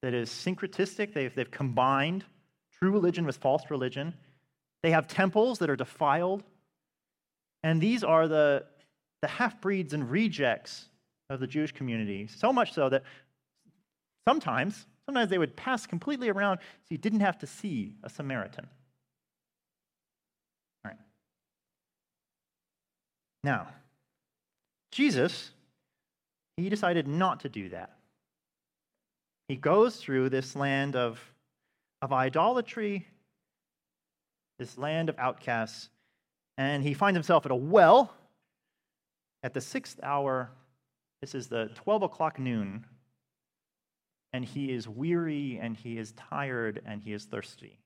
that 0.01 0.13
is 0.13 0.29
syncretistic. 0.29 1.13
They've, 1.13 1.33
they've 1.33 1.49
combined 1.49 2.25
true 2.77 2.91
religion 2.91 3.25
with 3.25 3.37
false 3.37 3.63
religion. 3.69 4.13
They 4.83 4.91
have 4.91 5.07
temples 5.07 5.59
that 5.59 5.69
are 5.69 5.77
defiled. 5.77 6.43
And 7.63 7.81
these 7.81 8.03
are 8.03 8.27
the, 8.27 8.65
the 9.21 9.27
half 9.27 9.61
breeds 9.61 9.93
and 9.93 10.09
rejects 10.09 10.85
of 11.29 11.39
the 11.39 11.47
Jewish 11.47 11.71
community. 11.71 12.27
So 12.27 12.51
much 12.51 12.73
so 12.73 12.89
that 12.89 13.03
sometimes, 14.27 14.85
Sometimes 15.05 15.29
they 15.29 15.37
would 15.37 15.55
pass 15.55 15.85
completely 15.85 16.29
around 16.29 16.59
so 16.59 16.87
you 16.89 16.97
didn't 16.97 17.19
have 17.21 17.37
to 17.39 17.47
see 17.47 17.95
a 18.03 18.09
Samaritan. 18.09 18.67
All 20.85 20.91
right. 20.91 20.99
Now, 23.43 23.67
Jesus, 24.91 25.51
he 26.55 26.69
decided 26.69 27.07
not 27.07 27.41
to 27.41 27.49
do 27.49 27.69
that. 27.69 27.97
He 29.47 29.57
goes 29.57 29.97
through 29.97 30.29
this 30.29 30.55
land 30.55 30.95
of, 30.95 31.19
of 32.01 32.13
idolatry, 32.13 33.07
this 34.59 34.77
land 34.77 35.09
of 35.09 35.19
outcasts, 35.19 35.89
and 36.57 36.83
he 36.83 36.93
finds 36.93 37.15
himself 37.15 37.45
at 37.45 37.51
a 37.51 37.55
well 37.55 38.13
at 39.43 39.53
the 39.53 39.61
sixth 39.61 39.99
hour. 40.03 40.51
This 41.21 41.35
is 41.35 41.47
the 41.47 41.69
12 41.75 42.03
o'clock 42.03 42.39
noon 42.39 42.85
and 44.33 44.45
he 44.45 44.71
is 44.71 44.87
weary 44.87 45.59
and 45.61 45.75
he 45.75 45.97
is 45.97 46.13
tired 46.13 46.81
and 46.85 47.01
he 47.01 47.13
is 47.13 47.25
thirsty. 47.25 47.79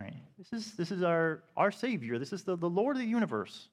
Right? 0.00 0.22
This 0.36 0.52
is, 0.52 0.72
this 0.74 0.90
is 0.90 1.02
our, 1.02 1.42
our 1.56 1.70
Savior. 1.70 2.18
This 2.18 2.32
is 2.32 2.42
the, 2.42 2.56
the 2.56 2.68
Lord 2.68 2.96
of 2.96 3.02
the 3.02 3.08
universe. 3.08 3.68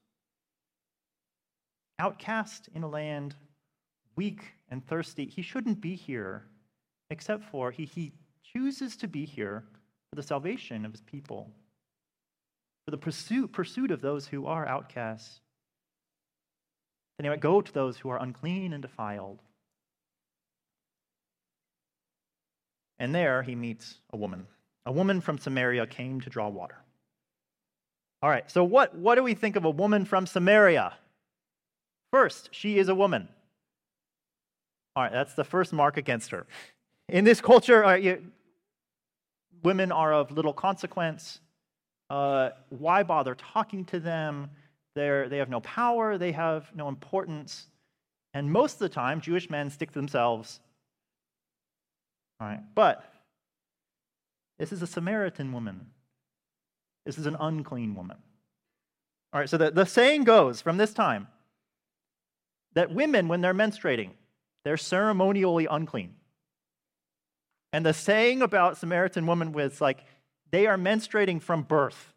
Outcast 1.98 2.68
in 2.74 2.82
a 2.82 2.88
land, 2.88 3.34
weak 4.16 4.42
and 4.70 4.86
thirsty. 4.86 5.26
He 5.26 5.42
shouldn't 5.42 5.80
be 5.80 5.94
here, 5.94 6.46
except 7.10 7.44
for 7.44 7.70
he, 7.70 7.84
he 7.84 8.12
chooses 8.42 8.96
to 8.96 9.08
be 9.08 9.24
here 9.24 9.64
for 10.08 10.16
the 10.16 10.22
salvation 10.22 10.86
of 10.86 10.92
his 10.92 11.02
people, 11.02 11.50
for 12.84 12.90
the 12.90 12.98
pursuit, 12.98 13.52
pursuit 13.52 13.90
of 13.90 14.00
those 14.00 14.26
who 14.26 14.46
are 14.46 14.66
outcasts. 14.66 15.40
Then 17.18 17.24
he 17.24 17.30
might 17.30 17.40
go 17.40 17.60
to 17.60 17.72
those 17.72 17.98
who 17.98 18.10
are 18.10 18.20
unclean 18.20 18.72
and 18.72 18.82
defiled 18.82 19.40
And 23.02 23.12
there 23.12 23.42
he 23.42 23.56
meets 23.56 23.98
a 24.12 24.16
woman. 24.16 24.46
A 24.86 24.92
woman 24.92 25.20
from 25.20 25.36
Samaria 25.36 25.88
came 25.88 26.20
to 26.20 26.30
draw 26.30 26.48
water. 26.48 26.76
All 28.22 28.30
right, 28.30 28.48
so 28.48 28.62
what, 28.62 28.94
what 28.94 29.16
do 29.16 29.24
we 29.24 29.34
think 29.34 29.56
of 29.56 29.64
a 29.64 29.70
woman 29.70 30.04
from 30.04 30.24
Samaria? 30.24 30.92
First, 32.12 32.50
she 32.52 32.78
is 32.78 32.88
a 32.88 32.94
woman. 32.94 33.28
All 34.94 35.02
right, 35.02 35.10
that's 35.10 35.34
the 35.34 35.42
first 35.42 35.72
mark 35.72 35.96
against 35.96 36.30
her. 36.30 36.46
In 37.08 37.24
this 37.24 37.40
culture, 37.40 37.84
uh, 37.84 37.96
you, 37.96 38.22
women 39.64 39.90
are 39.90 40.12
of 40.14 40.30
little 40.30 40.52
consequence. 40.52 41.40
Uh, 42.12 42.50
why 42.68 43.02
bother 43.02 43.34
talking 43.34 43.84
to 43.86 43.98
them? 43.98 44.50
They're, 44.94 45.28
they 45.28 45.38
have 45.38 45.48
no 45.48 45.60
power, 45.60 46.18
they 46.18 46.32
have 46.32 46.70
no 46.74 46.88
importance. 46.88 47.66
And 48.34 48.50
most 48.50 48.74
of 48.74 48.80
the 48.80 48.88
time, 48.88 49.20
Jewish 49.20 49.48
men 49.48 49.70
stick 49.70 49.90
to 49.92 49.98
themselves 49.98 50.60
all 52.42 52.48
right. 52.48 52.60
But 52.74 53.04
this 54.58 54.72
is 54.72 54.82
a 54.82 54.86
Samaritan 54.86 55.52
woman. 55.52 55.86
This 57.06 57.16
is 57.16 57.26
an 57.26 57.36
unclean 57.38 57.94
woman. 57.94 58.16
All 59.32 59.40
right, 59.40 59.48
so 59.48 59.56
the, 59.56 59.70
the 59.70 59.84
saying 59.84 60.24
goes 60.24 60.60
from 60.60 60.76
this 60.76 60.92
time 60.92 61.28
that 62.74 62.92
women, 62.92 63.28
when 63.28 63.42
they're 63.42 63.54
menstruating, 63.54 64.10
they're 64.64 64.76
ceremonially 64.76 65.66
unclean. 65.70 66.14
And 67.72 67.86
the 67.86 67.94
saying 67.94 68.42
about 68.42 68.76
Samaritan 68.76 69.24
woman 69.26 69.52
was 69.52 69.80
like, 69.80 70.04
they 70.52 70.66
are 70.66 70.76
menstruating 70.76 71.42
from 71.42 71.62
birth. 71.62 72.12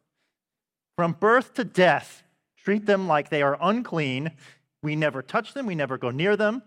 From 0.98 1.14
birth 1.14 1.56
to 1.56 1.64
death, 1.64 2.24
treat 2.64 2.86
them 2.86 3.08
like 3.08 3.30
they 3.30 3.42
are 3.42 3.58
unclean. 3.60 4.32
We 4.84 4.96
never 4.96 5.22
touch 5.22 5.54
them, 5.54 5.66
we 5.66 5.76
never 5.76 5.98
go 5.98 6.12
near 6.12 6.38
them. 6.38 6.62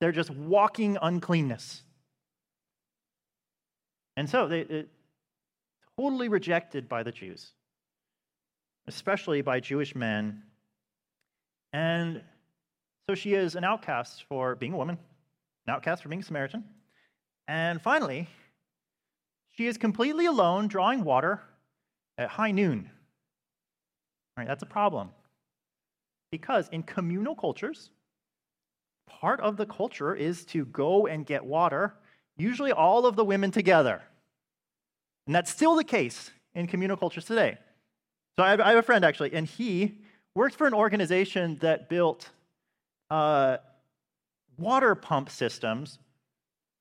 They're 0.00 0.12
just 0.12 0.30
walking 0.30 0.96
uncleanness. 1.00 1.82
And 4.16 4.28
so 4.28 4.48
they, 4.48 4.60
it, 4.60 4.88
totally 5.98 6.28
rejected 6.28 6.88
by 6.88 7.02
the 7.02 7.12
Jews, 7.12 7.52
especially 8.86 9.42
by 9.42 9.60
Jewish 9.60 9.94
men. 9.94 10.42
And 11.72 12.22
so 13.08 13.14
she 13.14 13.34
is 13.34 13.54
an 13.54 13.64
outcast 13.64 14.24
for 14.28 14.54
being 14.54 14.72
a 14.72 14.76
woman, 14.76 14.98
an 15.66 15.74
outcast 15.74 16.02
for 16.02 16.08
being 16.08 16.22
a 16.22 16.24
Samaritan. 16.24 16.64
And 17.48 17.80
finally, 17.80 18.28
she 19.60 19.66
is 19.66 19.76
completely 19.76 20.24
alone 20.24 20.68
drawing 20.68 21.04
water 21.04 21.42
at 22.16 22.30
high 22.30 22.50
noon. 22.50 22.88
All 22.88 24.40
right, 24.40 24.48
that's 24.48 24.62
a 24.62 24.66
problem. 24.66 25.10
Because 26.32 26.70
in 26.70 26.82
communal 26.82 27.34
cultures, 27.34 27.90
part 29.06 29.38
of 29.40 29.58
the 29.58 29.66
culture 29.66 30.14
is 30.14 30.46
to 30.46 30.64
go 30.64 31.06
and 31.06 31.26
get 31.26 31.44
water 31.44 31.92
usually 32.38 32.72
all 32.72 33.04
of 33.04 33.16
the 33.16 33.24
women 33.24 33.50
together. 33.50 34.00
And 35.26 35.34
that's 35.34 35.50
still 35.50 35.76
the 35.76 35.84
case 35.84 36.30
in 36.54 36.66
communal 36.66 36.96
cultures 36.96 37.26
today. 37.26 37.58
So 38.38 38.44
I 38.46 38.52
have, 38.52 38.60
I 38.62 38.70
have 38.70 38.78
a 38.78 38.82
friend 38.82 39.04
actually, 39.04 39.34
and 39.34 39.46
he 39.46 39.98
worked 40.34 40.54
for 40.54 40.68
an 40.68 40.72
organization 40.72 41.58
that 41.60 41.90
built 41.90 42.30
uh, 43.10 43.58
water 44.56 44.94
pump 44.94 45.28
systems 45.28 45.98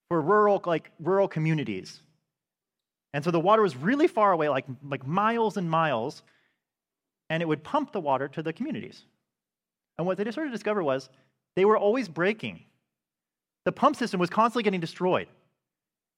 for 0.07 0.21
rural, 0.21 0.61
like 0.65 0.91
rural 1.01 1.27
communities. 1.27 1.99
And 3.13 3.23
so 3.23 3.31
the 3.31 3.39
water 3.39 3.61
was 3.61 3.75
really 3.75 4.07
far 4.07 4.31
away, 4.31 4.49
like, 4.49 4.65
like 4.83 5.05
miles 5.05 5.57
and 5.57 5.69
miles, 5.69 6.21
and 7.29 7.41
it 7.41 7.47
would 7.47 7.63
pump 7.63 7.91
the 7.91 7.99
water 7.99 8.27
to 8.27 8.43
the 8.43 8.53
communities. 8.53 9.03
And 9.97 10.05
what 10.05 10.17
they 10.17 10.31
started 10.31 10.51
to 10.51 10.55
discover 10.55 10.83
was 10.83 11.09
they 11.55 11.65
were 11.65 11.77
always 11.77 12.07
breaking. 12.07 12.61
The 13.65 13.71
pump 13.71 13.95
system 13.95 14.19
was 14.19 14.29
constantly 14.29 14.63
getting 14.63 14.79
destroyed. 14.79 15.27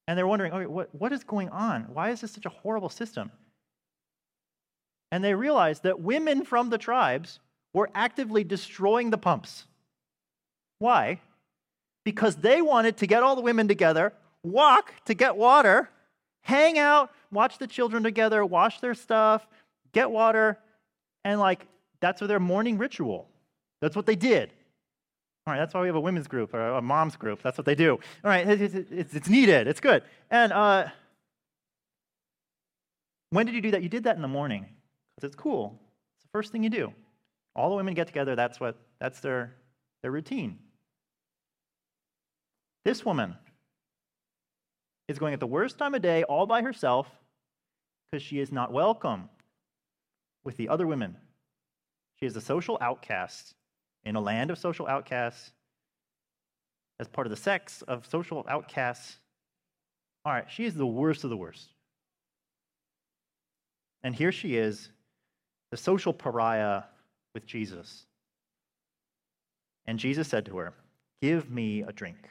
And 0.07 0.17
they're 0.17 0.27
wondering, 0.27 0.51
okay, 0.51 0.65
what, 0.65 0.93
what 0.93 1.13
is 1.13 1.23
going 1.23 1.49
on? 1.49 1.83
Why 1.93 2.09
is 2.09 2.21
this 2.21 2.31
such 2.31 2.45
a 2.45 2.49
horrible 2.49 2.89
system? 2.89 3.31
And 5.11 5.23
they 5.23 5.33
realized 5.33 5.83
that 5.83 5.99
women 5.99 6.43
from 6.45 6.69
the 6.69 6.77
tribes 6.77 7.39
were 7.73 7.89
actively 7.95 8.43
destroying 8.43 9.09
the 9.09 9.17
pumps. 9.17 9.65
Why? 10.79 11.19
Because 12.03 12.35
they 12.37 12.61
wanted 12.61 12.97
to 12.97 13.07
get 13.07 13.23
all 13.23 13.35
the 13.35 13.41
women 13.41 13.67
together, 13.67 14.13
walk 14.43 14.93
to 15.05 15.13
get 15.13 15.37
water, 15.37 15.89
hang 16.41 16.77
out, 16.77 17.11
watch 17.31 17.57
the 17.57 17.67
children 17.67 18.03
together, 18.03 18.45
wash 18.45 18.79
their 18.79 18.93
stuff, 18.93 19.47
get 19.93 20.11
water, 20.11 20.57
and 21.23 21.39
like 21.39 21.67
that's 21.99 22.21
their 22.21 22.39
morning 22.39 22.77
ritual. 22.77 23.29
That's 23.81 23.95
what 23.95 24.05
they 24.05 24.15
did. 24.15 24.51
All 25.47 25.53
right, 25.53 25.59
that's 25.59 25.73
why 25.73 25.81
we 25.81 25.87
have 25.87 25.95
a 25.95 26.01
women's 26.01 26.27
group 26.27 26.53
or 26.53 26.61
a 26.61 26.81
mom's 26.81 27.15
group. 27.15 27.41
That's 27.41 27.57
what 27.57 27.65
they 27.65 27.75
do. 27.75 27.93
All 27.93 28.29
right, 28.29 28.47
it's, 28.47 28.75
it's, 28.75 29.15
it's 29.15 29.29
needed. 29.29 29.67
It's 29.67 29.79
good. 29.79 30.03
And 30.29 30.53
uh, 30.53 30.87
when 33.31 33.47
did 33.47 33.55
you 33.55 33.61
do 33.61 33.71
that? 33.71 33.81
You 33.81 33.89
did 33.89 34.03
that 34.03 34.15
in 34.15 34.21
the 34.21 34.27
morning 34.27 34.67
because 35.15 35.27
it's 35.27 35.35
cool. 35.35 35.79
It's 36.17 36.25
the 36.25 36.29
first 36.31 36.51
thing 36.51 36.63
you 36.63 36.69
do. 36.69 36.93
All 37.55 37.69
the 37.69 37.75
women 37.75 37.93
get 37.93 38.07
together. 38.07 38.35
That's 38.35 38.59
what. 38.59 38.77
That's 38.99 39.19
their 39.19 39.55
their 40.03 40.11
routine. 40.11 40.59
This 42.85 43.03
woman 43.03 43.35
is 45.07 45.19
going 45.19 45.33
at 45.33 45.39
the 45.39 45.47
worst 45.47 45.77
time 45.77 45.95
of 45.95 46.01
day 46.01 46.23
all 46.23 46.45
by 46.45 46.61
herself 46.61 47.07
because 48.11 48.23
she 48.23 48.39
is 48.39 48.51
not 48.51 48.71
welcome 48.71 49.29
with 50.43 50.57
the 50.57 50.69
other 50.69 50.87
women. 50.87 51.17
She 52.19 52.25
is 52.25 52.35
a 52.35 52.41
social 52.41 52.77
outcast 52.81 53.55
in 54.03 54.15
a 54.15 54.21
land 54.21 54.51
of 54.51 54.57
social 54.57 54.87
outcasts, 54.87 55.51
as 56.99 57.07
part 57.07 57.25
of 57.25 57.31
the 57.31 57.37
sex 57.37 57.81
of 57.83 58.05
social 58.05 58.45
outcasts. 58.47 59.17
All 60.23 60.33
right, 60.33 60.45
she 60.49 60.65
is 60.65 60.75
the 60.75 60.85
worst 60.85 61.23
of 61.23 61.29
the 61.29 61.37
worst. 61.37 61.69
And 64.03 64.15
here 64.15 64.31
she 64.31 64.55
is, 64.55 64.89
the 65.71 65.77
social 65.77 66.13
pariah 66.13 66.83
with 67.33 67.45
Jesus. 67.45 68.05
And 69.85 69.97
Jesus 69.97 70.27
said 70.27 70.45
to 70.47 70.57
her, 70.57 70.73
Give 71.21 71.49
me 71.49 71.81
a 71.81 71.91
drink. 71.91 72.29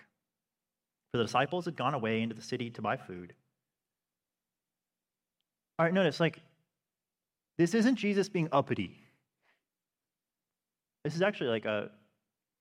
For 1.12 1.18
the 1.18 1.24
disciples 1.24 1.64
had 1.64 1.76
gone 1.76 1.94
away 1.94 2.22
into 2.22 2.34
the 2.34 2.42
city 2.42 2.70
to 2.70 2.82
buy 2.82 2.96
food. 2.96 3.34
All 5.78 5.86
right, 5.86 5.94
notice, 5.94 6.20
like, 6.20 6.38
this 7.58 7.74
isn't 7.74 7.96
Jesus 7.96 8.28
being 8.28 8.48
uppity. 8.52 8.96
This 11.04 11.14
is 11.14 11.22
actually 11.22 11.48
like 11.50 11.64
a, 11.64 11.90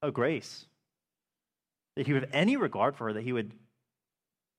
a 0.01 0.11
grace 0.11 0.65
that 1.95 2.07
he 2.07 2.13
would 2.13 2.23
have 2.23 2.31
any 2.33 2.55
regard 2.55 2.95
for 2.95 3.05
her, 3.05 3.13
that 3.13 3.23
he 3.23 3.33
would 3.33 3.51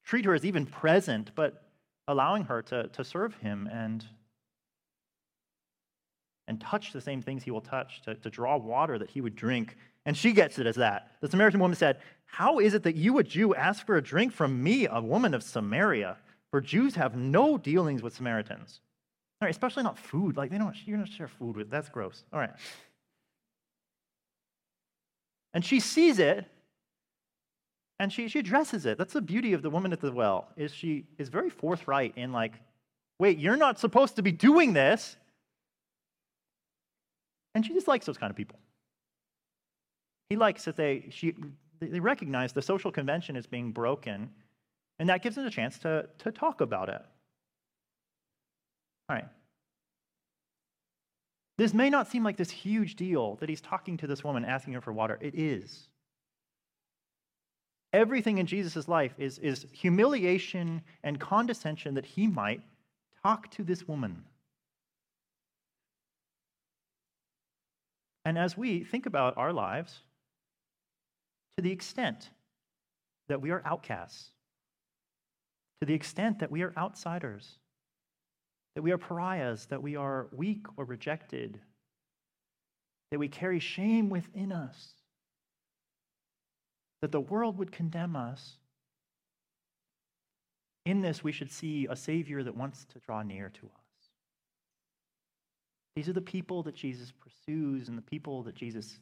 treat 0.05 0.25
her 0.25 0.35
as 0.35 0.45
even 0.45 0.67
present, 0.67 1.31
but 1.35 1.65
allowing 2.07 2.45
her 2.45 2.63
to, 2.63 2.89
to 2.89 3.03
serve 3.03 3.35
him 3.37 3.69
and, 3.73 4.05
and 6.49 6.61
touch 6.61 6.93
the 6.93 7.01
same 7.01 7.23
things 7.23 7.43
he 7.43 7.51
will 7.51 7.61
touch, 7.61 8.03
to, 8.03 8.15
to 8.15 8.29
draw 8.31 8.57
water 8.57 8.99
that 8.99 9.11
he 9.11 9.21
would 9.21 9.37
drink. 9.37 9.77
And 10.07 10.17
she 10.17 10.33
gets 10.33 10.59
it 10.59 10.67
as 10.67 10.77
that. 10.77 11.13
The 11.21 11.29
Samaritan 11.29 11.61
woman 11.61 11.77
said, 11.77 11.99
How 12.25 12.59
is 12.59 12.75
it 12.75 12.83
that 12.85 12.97
you, 12.97 13.19
a 13.19 13.23
Jew, 13.23 13.55
ask 13.55 13.85
for 13.85 13.97
a 13.97 14.03
drink 14.03 14.33
from 14.33 14.63
me, 14.63 14.87
a 14.87 15.01
woman 15.01 15.35
of 15.35 15.43
Samaria? 15.43 16.17
For 16.51 16.61
Jews 16.61 16.95
have 16.97 17.17
no 17.17 17.59
dealings 17.59 18.03
with 18.03 18.15
Samaritans. 18.15 18.81
All 19.41 19.47
right, 19.47 19.51
especially 19.51 19.83
not 19.83 19.99
food. 19.99 20.37
Like, 20.37 20.51
they 20.51 20.59
don't, 20.59 20.75
you're 20.87 20.99
not 20.99 21.09
share 21.09 21.29
food 21.29 21.57
with, 21.57 21.71
that's 21.71 21.89
gross. 21.89 22.25
All 22.33 22.41
right. 22.41 22.51
And 25.55 25.65
she 25.65 25.81
sees 25.81 26.19
it, 26.19 26.47
And 27.99 28.11
she, 28.11 28.29
she 28.29 28.39
addresses 28.39 28.87
it. 28.87 28.97
That's 28.97 29.13
the 29.13 29.21
beauty 29.21 29.53
of 29.53 29.61
the 29.61 29.69
woman 29.69 29.93
at 29.93 30.01
the 30.01 30.11
well, 30.11 30.49
is 30.57 30.73
she 30.75 31.05
is 31.19 31.29
very 31.29 31.51
forthright 31.51 32.15
in 32.17 32.33
like, 32.33 32.55
wait, 33.19 33.39
you're 33.39 33.57
not 33.57 33.79
supposed 33.79 34.17
to 34.17 34.23
be 34.23 34.33
doing 34.33 34.73
this. 34.73 35.17
And 37.55 37.67
she 37.67 37.75
just 37.75 37.89
likes 37.89 38.07
those 38.07 38.17
kind 38.17 38.31
of 38.31 38.37
people. 38.37 38.59
He 40.31 40.37
likes 40.37 40.65
that 40.65 40.77
they, 40.77 41.07
she, 41.11 41.35
they 41.81 42.01
recognize 42.01 42.53
the 42.53 42.63
social 42.63 42.93
convention 42.93 43.37
is 43.37 43.47
being 43.47 43.73
broken, 43.73 44.31
and 45.01 45.09
that 45.09 45.23
gives 45.23 45.37
us 45.37 45.47
a 45.47 45.51
chance 45.51 45.79
to, 45.81 46.09
to 46.19 46.31
talk 46.31 46.61
about 46.61 46.89
it. 46.89 47.03
All 49.09 49.17
right. 49.17 49.27
This 51.59 51.75
may 51.75 51.91
not 51.91 52.09
seem 52.09 52.23
like 52.23 52.37
this 52.37 52.51
huge 52.51 52.95
deal 52.95 53.35
that 53.41 53.49
he's 53.49 53.61
talking 53.61 53.97
to 53.99 54.07
this 54.07 54.23
woman, 54.25 54.45
asking 54.45 54.73
her 54.75 54.81
for 54.81 54.93
water. 54.93 55.19
It 55.21 55.35
is. 55.35 55.89
Everything 57.93 58.39
in 58.39 58.47
Jesus' 58.47 58.87
life 58.87 59.15
is, 59.19 59.39
is 59.41 59.67
humiliation 59.73 60.81
and 61.03 61.19
condescension 61.19 61.95
that 61.95 62.07
he 62.07 62.29
might 62.29 62.63
talk 63.25 63.51
to 63.51 63.65
this 63.65 63.89
woman. 63.89 64.25
And 68.25 68.39
as 68.39 68.57
we 68.57 68.85
think 68.85 69.07
about 69.07 69.37
our 69.37 69.53
lives, 69.53 70.03
to 71.57 71.63
the 71.63 71.73
extent 71.73 72.31
that 73.29 73.41
we 73.41 73.51
are 73.51 73.63
outcasts, 73.65 74.31
to 75.81 75.87
the 75.87 75.95
extent 75.95 76.39
that 76.41 76.51
we 76.51 76.63
are 76.63 76.73
outsiders, 76.77 77.59
that 78.75 78.83
we 78.83 78.93
are 78.93 78.99
pariahs, 78.99 79.67
that 79.67 79.83
we 79.83 79.97
are 79.97 80.29
weak 80.33 80.67
or 80.77 80.85
rejected, 80.85 81.61
that 83.11 83.19
we 83.19 83.29
carry 83.29 83.59
shame 83.59 84.09
within 84.09 84.53
us, 84.53 84.95
that 87.03 87.13
the 87.13 87.21
world 87.21 87.59
would 87.59 87.73
condemn 87.73 88.15
us. 88.15 88.57
In 90.87 91.01
this, 91.03 91.23
we 91.23 91.33
should 91.33 91.51
see 91.51 91.87
a 91.91 91.97
Savior 91.97 92.43
that 92.43 92.57
wants 92.57 92.85
to 92.87 92.99
draw 93.01 93.23
near 93.23 93.49
to 93.49 93.67
us. 93.67 93.81
These 95.97 96.09
are 96.09 96.15
the 96.15 96.21
people 96.21 96.63
that 96.63 96.75
Jesus 96.75 97.13
pursues 97.13 97.89
and 97.89 97.99
the 97.99 98.03
people 98.03 98.43
that 98.45 98.55
Jesus 98.55 98.99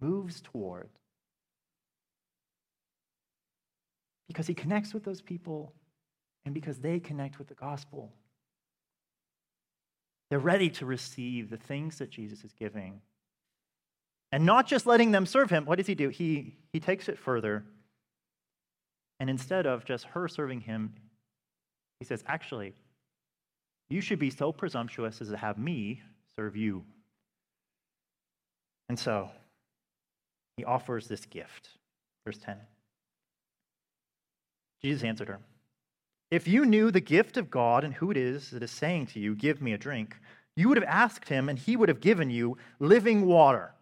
moves 0.00 0.40
toward. 0.40 0.88
Because 4.32 4.46
he 4.46 4.54
connects 4.54 4.94
with 4.94 5.04
those 5.04 5.20
people 5.20 5.74
and 6.46 6.54
because 6.54 6.78
they 6.78 6.98
connect 6.98 7.38
with 7.38 7.48
the 7.48 7.54
gospel. 7.54 8.10
They're 10.30 10.38
ready 10.38 10.70
to 10.70 10.86
receive 10.86 11.50
the 11.50 11.58
things 11.58 11.98
that 11.98 12.08
Jesus 12.08 12.42
is 12.42 12.54
giving. 12.54 13.02
And 14.32 14.46
not 14.46 14.66
just 14.66 14.86
letting 14.86 15.10
them 15.10 15.26
serve 15.26 15.50
him, 15.50 15.66
what 15.66 15.76
does 15.76 15.86
he 15.86 15.94
do? 15.94 16.08
He, 16.08 16.56
he 16.72 16.80
takes 16.80 17.10
it 17.10 17.18
further. 17.18 17.66
And 19.20 19.28
instead 19.28 19.66
of 19.66 19.84
just 19.84 20.06
her 20.06 20.26
serving 20.28 20.62
him, 20.62 20.94
he 22.00 22.06
says, 22.06 22.24
actually, 22.26 22.72
you 23.90 24.00
should 24.00 24.18
be 24.18 24.30
so 24.30 24.50
presumptuous 24.50 25.20
as 25.20 25.28
to 25.28 25.36
have 25.36 25.58
me 25.58 26.00
serve 26.34 26.56
you. 26.56 26.84
And 28.88 28.98
so 28.98 29.28
he 30.56 30.64
offers 30.64 31.06
this 31.06 31.26
gift. 31.26 31.68
Verse 32.24 32.38
10. 32.38 32.56
Jesus 34.84 35.04
answered 35.04 35.28
her, 35.28 35.38
If 36.30 36.48
you 36.48 36.64
knew 36.64 36.90
the 36.90 37.00
gift 37.00 37.36
of 37.36 37.50
God 37.50 37.84
and 37.84 37.94
who 37.94 38.10
it 38.10 38.16
is 38.16 38.50
that 38.50 38.62
is 38.62 38.70
saying 38.70 39.06
to 39.08 39.20
you, 39.20 39.34
Give 39.34 39.60
me 39.62 39.72
a 39.72 39.78
drink, 39.78 40.16
you 40.56 40.68
would 40.68 40.76
have 40.76 40.88
asked 40.88 41.28
him, 41.28 41.48
and 41.48 41.58
he 41.58 41.76
would 41.76 41.88
have 41.88 42.00
given 42.00 42.30
you 42.30 42.58
living 42.78 43.26
water. 43.26 43.72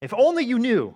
If 0.00 0.14
only 0.14 0.44
you 0.44 0.58
knew. 0.58 0.94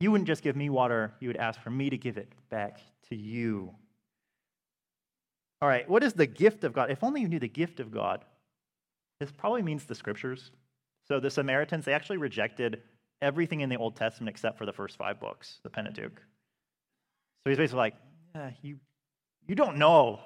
You 0.00 0.10
wouldn't 0.10 0.28
just 0.28 0.42
give 0.42 0.56
me 0.56 0.68
water, 0.68 1.14
you 1.20 1.28
would 1.28 1.38
ask 1.38 1.60
for 1.60 1.70
me 1.70 1.88
to 1.88 1.96
give 1.96 2.18
it 2.18 2.30
back 2.50 2.80
to 3.08 3.16
you. 3.16 3.74
All 5.62 5.68
right, 5.68 5.88
what 5.88 6.04
is 6.04 6.12
the 6.12 6.26
gift 6.26 6.64
of 6.64 6.74
God? 6.74 6.90
If 6.90 7.02
only 7.02 7.22
you 7.22 7.28
knew 7.28 7.38
the 7.38 7.48
gift 7.48 7.80
of 7.80 7.90
God. 7.90 8.24
This 9.20 9.32
probably 9.32 9.62
means 9.62 9.84
the 9.84 9.94
scriptures. 9.94 10.50
So 11.08 11.18
the 11.18 11.30
Samaritans, 11.30 11.86
they 11.86 11.94
actually 11.94 12.18
rejected 12.18 12.82
everything 13.22 13.60
in 13.60 13.68
the 13.68 13.76
Old 13.76 13.96
Testament 13.96 14.28
except 14.28 14.58
for 14.58 14.66
the 14.66 14.72
first 14.72 14.96
five 14.96 15.20
books, 15.20 15.58
the 15.62 15.70
Pentateuch. 15.70 16.20
So 17.44 17.50
he's 17.50 17.58
basically 17.58 17.78
like, 17.78 17.94
you, 18.62 18.78
you 19.46 19.54
don't 19.54 19.78
know 19.78 20.20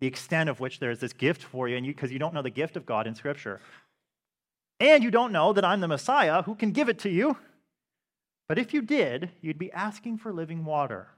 the 0.00 0.06
extent 0.06 0.48
of 0.48 0.60
which 0.60 0.78
there's 0.78 1.00
this 1.00 1.12
gift 1.12 1.42
for 1.42 1.68
you, 1.68 1.76
and 1.76 1.84
you 1.84 1.92
because 1.92 2.10
you, 2.10 2.14
you 2.14 2.18
don't 2.18 2.34
know 2.34 2.42
the 2.42 2.50
gift 2.50 2.76
of 2.76 2.86
God 2.86 3.06
in 3.06 3.14
Scripture. 3.14 3.60
And 4.80 5.02
you 5.02 5.10
don't 5.10 5.32
know 5.32 5.52
that 5.52 5.64
I'm 5.64 5.80
the 5.80 5.88
Messiah 5.88 6.42
who 6.42 6.54
can 6.54 6.70
give 6.70 6.88
it 6.88 7.00
to 7.00 7.10
you. 7.10 7.36
But 8.48 8.58
if 8.58 8.72
you 8.72 8.80
did, 8.80 9.30
you'd 9.40 9.58
be 9.58 9.72
asking 9.72 10.18
for 10.18 10.32
living 10.32 10.64
water. 10.64 11.08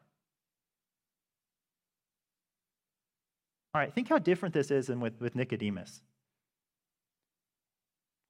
All 3.74 3.80
right, 3.80 3.92
think 3.92 4.08
how 4.08 4.18
different 4.18 4.54
this 4.54 4.70
is 4.70 4.88
than 4.88 4.98
with, 4.98 5.20
with 5.20 5.36
Nicodemus. 5.36 6.00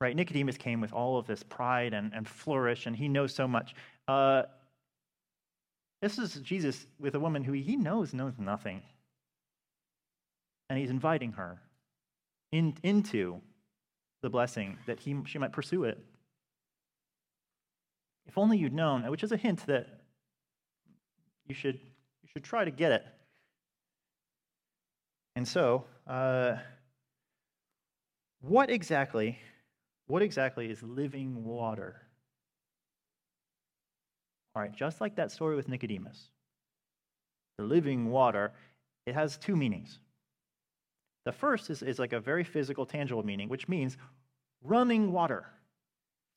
Right? 0.01 0.17
Nicodemus 0.17 0.57
came 0.57 0.81
with 0.81 0.93
all 0.93 1.19
of 1.19 1.27
this 1.27 1.43
pride 1.43 1.93
and, 1.93 2.13
and 2.15 2.27
flourish, 2.27 2.87
and 2.87 2.97
he 2.97 3.07
knows 3.07 3.35
so 3.35 3.47
much. 3.47 3.75
Uh, 4.09 4.45
this 6.01 6.19
is 6.19 6.35
Jesus 6.37 6.87
with 6.99 7.15
a 7.15 7.21
woman 7.21 7.45
who 7.45 7.53
he 7.53 7.77
knows 7.77 8.15
knows 8.15 8.33
nothing. 8.39 8.83
And 10.71 10.79
he's 10.79 10.91
inviting 10.91 11.33
her 11.33 11.61
in, 12.53 12.75
into 12.83 13.41
the 14.23 14.31
blessing 14.31 14.79
that 14.87 15.01
he, 15.01 15.17
she 15.27 15.39
might 15.39 15.53
pursue 15.53 15.85
it. 15.85 15.99
If 18.27 18.39
only 18.39 18.57
you'd 18.57 18.73
known, 18.73 19.09
which 19.11 19.25
is 19.25 19.33
a 19.33 19.37
hint 19.37 19.67
that 19.67 19.87
you 21.47 21.55
should, 21.55 21.75
you 22.23 22.29
should 22.33 22.45
try 22.45 22.65
to 22.65 22.71
get 22.71 22.93
it. 22.93 23.05
And 25.37 25.47
so, 25.47 25.85
uh, 26.07 26.57
what 28.41 28.71
exactly 28.71 29.39
what 30.11 30.23
exactly 30.23 30.70
is 30.70 30.83
living 30.83 31.44
water? 31.44 32.03
All 34.55 34.62
right, 34.62 34.75
just 34.75 35.01
like 35.01 35.14
that 35.16 35.31
story 35.31 35.55
with 35.55 35.68
Nicodemus, 35.68 36.31
the 37.59 37.64
living 37.64 38.11
water, 38.11 38.53
it 39.07 39.14
has 39.14 39.37
two 39.37 39.55
meanings. 39.55 40.01
The 41.25 41.33
first 41.33 41.70
is, 41.70 41.83
is 41.83 41.99
like 41.99 42.12
a 42.12 42.20
very 42.20 42.42
physical, 42.42 42.85
tangible 42.85 43.23
meaning, 43.23 43.49
which 43.49 43.68
means 43.68 43.96
running 44.62 45.12
water, 45.12 45.46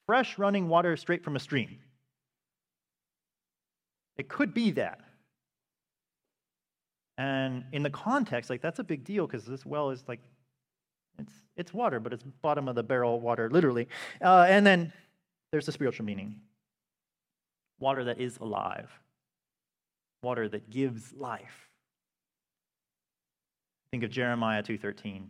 fresh 0.06 0.38
running 0.38 0.68
water 0.70 0.96
straight 0.96 1.24
from 1.24 1.36
a 1.36 1.40
stream. 1.40 1.80
It 4.18 4.30
could 4.30 4.54
be 4.54 4.72
that. 4.72 5.02
And 7.18 7.66
in 7.72 7.82
the 7.82 7.90
context, 7.90 8.50
like 8.50 8.62
that's 8.62 8.80
a 8.80 8.84
big 8.84 9.04
deal 9.04 9.26
because 9.26 9.46
this 9.46 9.66
well 9.66 9.90
is 9.90 10.04
like 10.08 10.20
it's, 11.20 11.34
it's 11.56 11.74
water, 11.74 12.00
but 12.00 12.14
it's 12.14 12.24
bottom 12.42 12.68
of 12.68 12.76
the 12.76 12.84
barrel 12.84 13.20
water, 13.20 13.50
literally. 13.50 13.88
Uh, 14.22 14.46
and 14.48 14.66
then 14.66 14.92
there's 15.52 15.66
the 15.66 15.72
spiritual 15.72 16.06
meaning 16.06 16.36
water 17.80 18.06
that 18.06 18.20
is 18.20 18.38
alive, 18.38 18.90
water 20.22 20.48
that 20.48 20.70
gives 20.70 21.14
life. 21.14 21.70
Think 23.92 24.04
of 24.04 24.10
Jeremiah 24.10 24.64
2:13. 24.64 25.30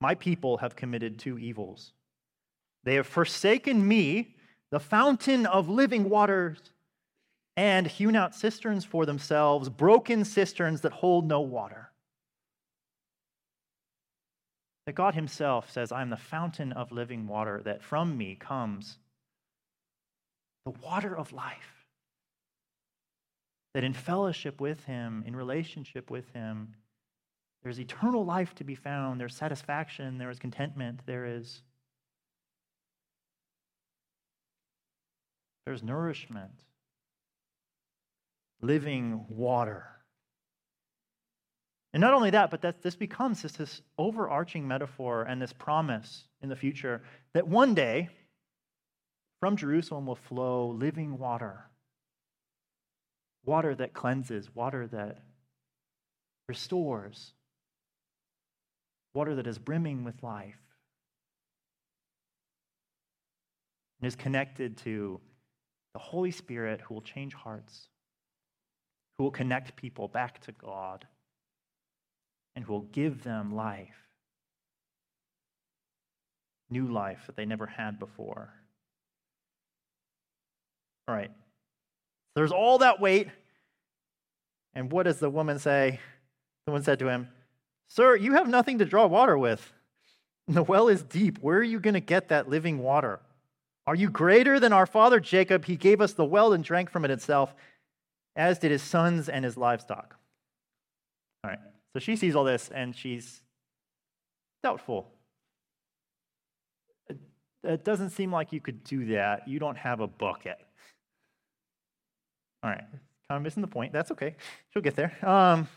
My 0.00 0.14
people 0.14 0.58
have 0.58 0.76
committed 0.76 1.18
two 1.18 1.38
evils. 1.38 1.92
They 2.84 2.94
have 2.94 3.06
forsaken 3.06 3.86
me, 3.86 4.36
the 4.70 4.80
fountain 4.80 5.46
of 5.46 5.68
living 5.68 6.08
waters, 6.08 6.58
and 7.56 7.86
hewn 7.86 8.16
out 8.16 8.34
cisterns 8.34 8.84
for 8.84 9.04
themselves, 9.04 9.68
broken 9.68 10.24
cisterns 10.24 10.80
that 10.80 10.92
hold 10.92 11.26
no 11.26 11.40
water. 11.40 11.89
That 14.86 14.94
God 14.94 15.14
Himself 15.14 15.70
says, 15.70 15.92
I 15.92 16.02
am 16.02 16.10
the 16.10 16.16
fountain 16.16 16.72
of 16.72 16.92
living 16.92 17.26
water, 17.26 17.60
that 17.64 17.82
from 17.82 18.16
me 18.16 18.34
comes 18.34 18.98
the 20.64 20.70
water 20.70 21.16
of 21.16 21.32
life. 21.32 21.86
That 23.74 23.84
in 23.84 23.92
fellowship 23.92 24.60
with 24.60 24.84
Him, 24.84 25.22
in 25.26 25.36
relationship 25.36 26.10
with 26.10 26.28
Him, 26.32 26.74
there's 27.62 27.78
eternal 27.78 28.24
life 28.24 28.54
to 28.56 28.64
be 28.64 28.74
found. 28.74 29.20
There's 29.20 29.36
satisfaction. 29.36 30.18
There 30.18 30.30
is 30.30 30.38
contentment. 30.38 31.00
There 31.06 31.26
is 31.26 31.62
there's 35.66 35.82
nourishment. 35.82 36.64
Living 38.62 39.24
water. 39.28 39.86
And 41.92 42.00
not 42.00 42.14
only 42.14 42.30
that, 42.30 42.50
but 42.50 42.62
that 42.62 42.82
this 42.82 42.94
becomes 42.94 43.42
this, 43.42 43.52
this 43.52 43.82
overarching 43.98 44.66
metaphor 44.66 45.24
and 45.24 45.42
this 45.42 45.52
promise 45.52 46.24
in 46.40 46.48
the 46.48 46.56
future 46.56 47.02
that 47.34 47.46
one 47.48 47.74
day 47.74 48.08
from 49.40 49.56
Jerusalem 49.56 50.06
will 50.06 50.14
flow 50.14 50.68
living 50.68 51.18
water. 51.18 51.64
Water 53.44 53.74
that 53.74 53.94
cleanses, 53.94 54.54
water 54.54 54.86
that 54.88 55.18
restores, 56.46 57.32
water 59.14 59.34
that 59.34 59.46
is 59.46 59.58
brimming 59.58 60.04
with 60.04 60.22
life 60.22 60.58
and 64.00 64.06
is 64.06 64.14
connected 64.14 64.76
to 64.78 65.20
the 65.94 65.98
Holy 65.98 66.30
Spirit 66.30 66.80
who 66.80 66.94
will 66.94 67.02
change 67.02 67.34
hearts, 67.34 67.88
who 69.16 69.24
will 69.24 69.30
connect 69.30 69.74
people 69.76 70.06
back 70.06 70.40
to 70.42 70.52
God, 70.52 71.06
and 72.54 72.66
will 72.66 72.82
give 72.82 73.22
them 73.22 73.54
life. 73.54 73.88
New 76.70 76.90
life 76.90 77.22
that 77.26 77.36
they 77.36 77.46
never 77.46 77.66
had 77.66 77.98
before. 77.98 78.52
All 81.08 81.14
right. 81.14 81.30
There's 82.36 82.52
all 82.52 82.78
that 82.78 83.00
weight. 83.00 83.28
And 84.74 84.92
what 84.92 85.04
does 85.04 85.18
the 85.18 85.30
woman 85.30 85.58
say? 85.58 85.98
The 86.66 86.72
woman 86.72 86.84
said 86.84 87.00
to 87.00 87.08
him, 87.08 87.28
Sir, 87.88 88.14
you 88.14 88.32
have 88.34 88.48
nothing 88.48 88.78
to 88.78 88.84
draw 88.84 89.06
water 89.06 89.36
with. 89.36 89.72
The 90.46 90.62
well 90.62 90.88
is 90.88 91.02
deep. 91.02 91.38
Where 91.40 91.58
are 91.58 91.62
you 91.62 91.80
going 91.80 91.94
to 91.94 92.00
get 92.00 92.28
that 92.28 92.48
living 92.48 92.78
water? 92.78 93.20
Are 93.86 93.94
you 93.94 94.10
greater 94.10 94.60
than 94.60 94.72
our 94.72 94.86
father 94.86 95.18
Jacob? 95.18 95.64
He 95.64 95.76
gave 95.76 96.00
us 96.00 96.12
the 96.12 96.24
well 96.24 96.52
and 96.52 96.62
drank 96.62 96.90
from 96.90 97.04
it 97.04 97.10
itself, 97.10 97.54
as 98.36 98.58
did 98.58 98.70
his 98.70 98.82
sons 98.82 99.28
and 99.28 99.44
his 99.44 99.56
livestock. 99.56 100.16
All 101.42 101.50
right. 101.50 101.58
So 101.94 102.00
she 102.00 102.16
sees 102.16 102.36
all 102.36 102.44
this 102.44 102.70
and 102.72 102.94
she's 102.94 103.42
doubtful. 104.62 105.12
It 107.62 107.84
doesn't 107.84 108.10
seem 108.10 108.32
like 108.32 108.52
you 108.52 108.60
could 108.60 108.84
do 108.84 109.06
that. 109.06 109.46
You 109.46 109.58
don't 109.58 109.76
have 109.76 110.00
a 110.00 110.06
bucket. 110.06 110.58
All 112.62 112.70
right. 112.70 112.84
Kind 113.28 113.36
of 113.36 113.42
missing 113.42 113.60
the 113.60 113.68
point. 113.68 113.92
That's 113.92 114.10
okay. 114.12 114.36
She'll 114.72 114.82
get 114.82 114.96
there. 114.96 115.16
Um, 115.26 115.68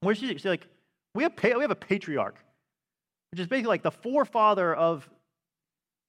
where's 0.00 0.18
she? 0.18 0.28
She's 0.28 0.44
like, 0.44 0.66
we 1.14 1.22
have, 1.22 1.32
we 1.42 1.62
have 1.62 1.70
a 1.70 1.76
patriarch, 1.76 2.36
which 3.30 3.40
is 3.40 3.46
basically 3.46 3.68
like 3.68 3.82
the 3.82 3.90
forefather 3.90 4.74
of 4.74 5.08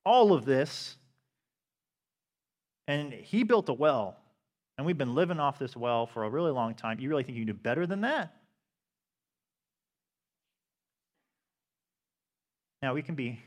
all 0.05 0.33
of 0.33 0.45
this. 0.45 0.97
And 2.87 3.11
he 3.13 3.43
built 3.43 3.69
a 3.69 3.73
well, 3.73 4.17
and 4.77 4.87
we've 4.87 4.97
been 4.97 5.13
living 5.13 5.39
off 5.39 5.59
this 5.59 5.75
well 5.75 6.07
for 6.07 6.23
a 6.23 6.29
really 6.29 6.51
long 6.51 6.73
time. 6.73 6.99
You 6.99 7.09
really 7.09 7.23
think 7.23 7.37
you 7.37 7.45
can 7.45 7.53
do 7.53 7.59
better 7.59 7.85
than 7.85 8.01
that? 8.01 8.36
Now 12.81 12.93
we 12.93 13.01
can 13.01 13.15
be 13.15 13.39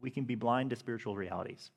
we 0.00 0.10
can 0.10 0.24
be 0.24 0.34
blind 0.34 0.70
to 0.70 0.76
spiritual 0.76 1.16
realities. 1.16 1.70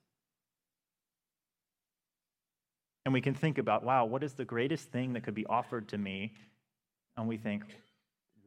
And 3.06 3.13
we 3.13 3.21
can 3.21 3.34
think 3.34 3.58
about, 3.58 3.84
wow, 3.84 4.06
what 4.06 4.23
is 4.23 4.34
the 4.34 4.45
greatest 4.45 4.89
thing 4.89 5.13
that 5.13 5.23
could 5.23 5.36
be 5.36 5.45
offered 5.45 5.89
to 5.89 5.97
me? 5.97 6.34
And 7.17 7.28
we 7.28 7.38
think, 7.38 7.63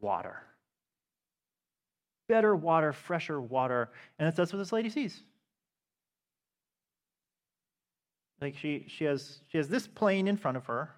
water. 0.01 0.41
Better 2.27 2.55
water, 2.55 2.91
fresher 2.91 3.39
water. 3.39 3.89
And 4.17 4.33
that's 4.35 4.51
what 4.51 4.57
this 4.57 4.71
lady 4.71 4.89
sees. 4.89 5.21
Like 8.41 8.55
she, 8.57 8.85
she, 8.87 9.05
has, 9.05 9.39
she 9.47 9.57
has 9.57 9.67
this 9.67 9.87
plane 9.87 10.27
in 10.27 10.37
front 10.37 10.57
of 10.57 10.65
her, 10.65 10.91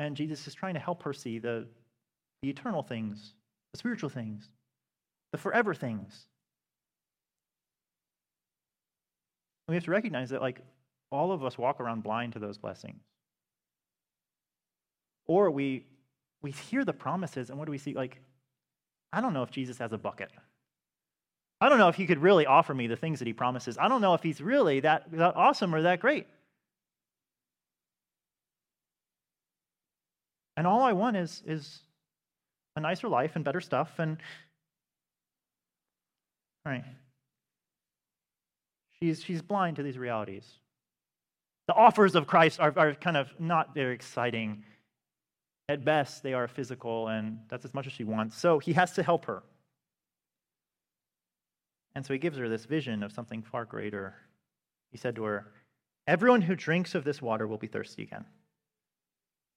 and 0.00 0.16
Jesus 0.16 0.46
is 0.48 0.54
trying 0.54 0.74
to 0.74 0.80
help 0.80 1.04
her 1.04 1.12
see 1.12 1.38
the, 1.38 1.66
the 2.42 2.48
eternal 2.48 2.82
things, 2.82 3.34
the 3.72 3.78
spiritual 3.78 4.10
things, 4.10 4.48
the 5.32 5.38
forever 5.38 5.74
things. 5.74 6.26
we 9.70 9.76
have 9.76 9.84
to 9.84 9.90
recognize 9.90 10.30
that, 10.30 10.42
like, 10.42 10.60
all 11.12 11.32
of 11.32 11.44
us 11.44 11.56
walk 11.56 11.80
around 11.80 12.02
blind 12.02 12.32
to 12.32 12.38
those 12.38 12.58
blessings. 12.58 13.00
Or 15.26 15.50
we, 15.50 15.86
we 16.42 16.50
hear 16.50 16.84
the 16.84 16.92
promises, 16.92 17.50
and 17.50 17.58
what 17.58 17.66
do 17.66 17.70
we 17.70 17.78
see? 17.78 17.94
Like, 17.94 18.20
I 19.12 19.20
don't 19.20 19.32
know 19.32 19.44
if 19.44 19.50
Jesus 19.50 19.78
has 19.78 19.92
a 19.92 19.98
bucket. 19.98 20.32
I 21.60 21.68
don't 21.68 21.78
know 21.78 21.88
if 21.88 21.94
he 21.94 22.06
could 22.06 22.18
really 22.18 22.46
offer 22.46 22.74
me 22.74 22.88
the 22.88 22.96
things 22.96 23.20
that 23.20 23.26
he 23.26 23.32
promises. 23.32 23.78
I 23.78 23.86
don't 23.86 24.00
know 24.00 24.14
if 24.14 24.22
he's 24.22 24.40
really 24.40 24.80
that, 24.80 25.10
that 25.12 25.36
awesome 25.36 25.72
or 25.74 25.82
that 25.82 26.00
great. 26.00 26.26
And 30.56 30.66
all 30.66 30.82
I 30.82 30.94
want 30.94 31.16
is, 31.16 31.42
is 31.46 31.80
a 32.74 32.80
nicer 32.80 33.08
life 33.08 33.36
and 33.36 33.44
better 33.44 33.60
stuff. 33.60 33.98
And, 33.98 34.18
right. 36.70 36.84
She's, 38.98 39.22
she's 39.22 39.42
blind 39.42 39.76
to 39.76 39.82
these 39.82 39.98
realities. 39.98 40.46
The 41.66 41.74
offers 41.74 42.14
of 42.14 42.26
Christ 42.26 42.60
are, 42.60 42.72
are 42.76 42.94
kind 42.94 43.16
of 43.16 43.28
not 43.38 43.74
very 43.74 43.94
exciting. 43.94 44.64
At 45.68 45.84
best, 45.84 46.22
they 46.22 46.34
are 46.34 46.48
physical, 46.48 47.08
and 47.08 47.38
that's 47.48 47.64
as 47.64 47.74
much 47.74 47.86
as 47.86 47.92
she 47.92 48.04
wants. 48.04 48.36
So 48.36 48.58
he 48.58 48.72
has 48.72 48.92
to 48.92 49.02
help 49.02 49.26
her. 49.26 49.42
And 51.94 52.04
so 52.04 52.12
he 52.12 52.18
gives 52.18 52.38
her 52.38 52.48
this 52.48 52.64
vision 52.64 53.02
of 53.02 53.12
something 53.12 53.42
far 53.42 53.64
greater. 53.64 54.14
He 54.90 54.98
said 54.98 55.16
to 55.16 55.24
her, 55.24 55.52
Everyone 56.06 56.42
who 56.42 56.56
drinks 56.56 56.94
of 56.94 57.04
this 57.04 57.22
water 57.22 57.46
will 57.46 57.58
be 57.58 57.66
thirsty 57.66 58.02
again. 58.02 58.24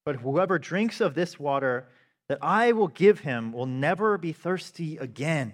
But 0.04 0.16
whoever 0.16 0.58
drinks 0.58 1.00
of 1.00 1.14
this 1.14 1.38
water 1.38 1.88
that 2.28 2.38
I 2.42 2.72
will 2.72 2.88
give 2.88 3.20
him 3.20 3.52
will 3.52 3.66
never 3.66 4.18
be 4.18 4.32
thirsty 4.32 4.96
again. 4.98 5.52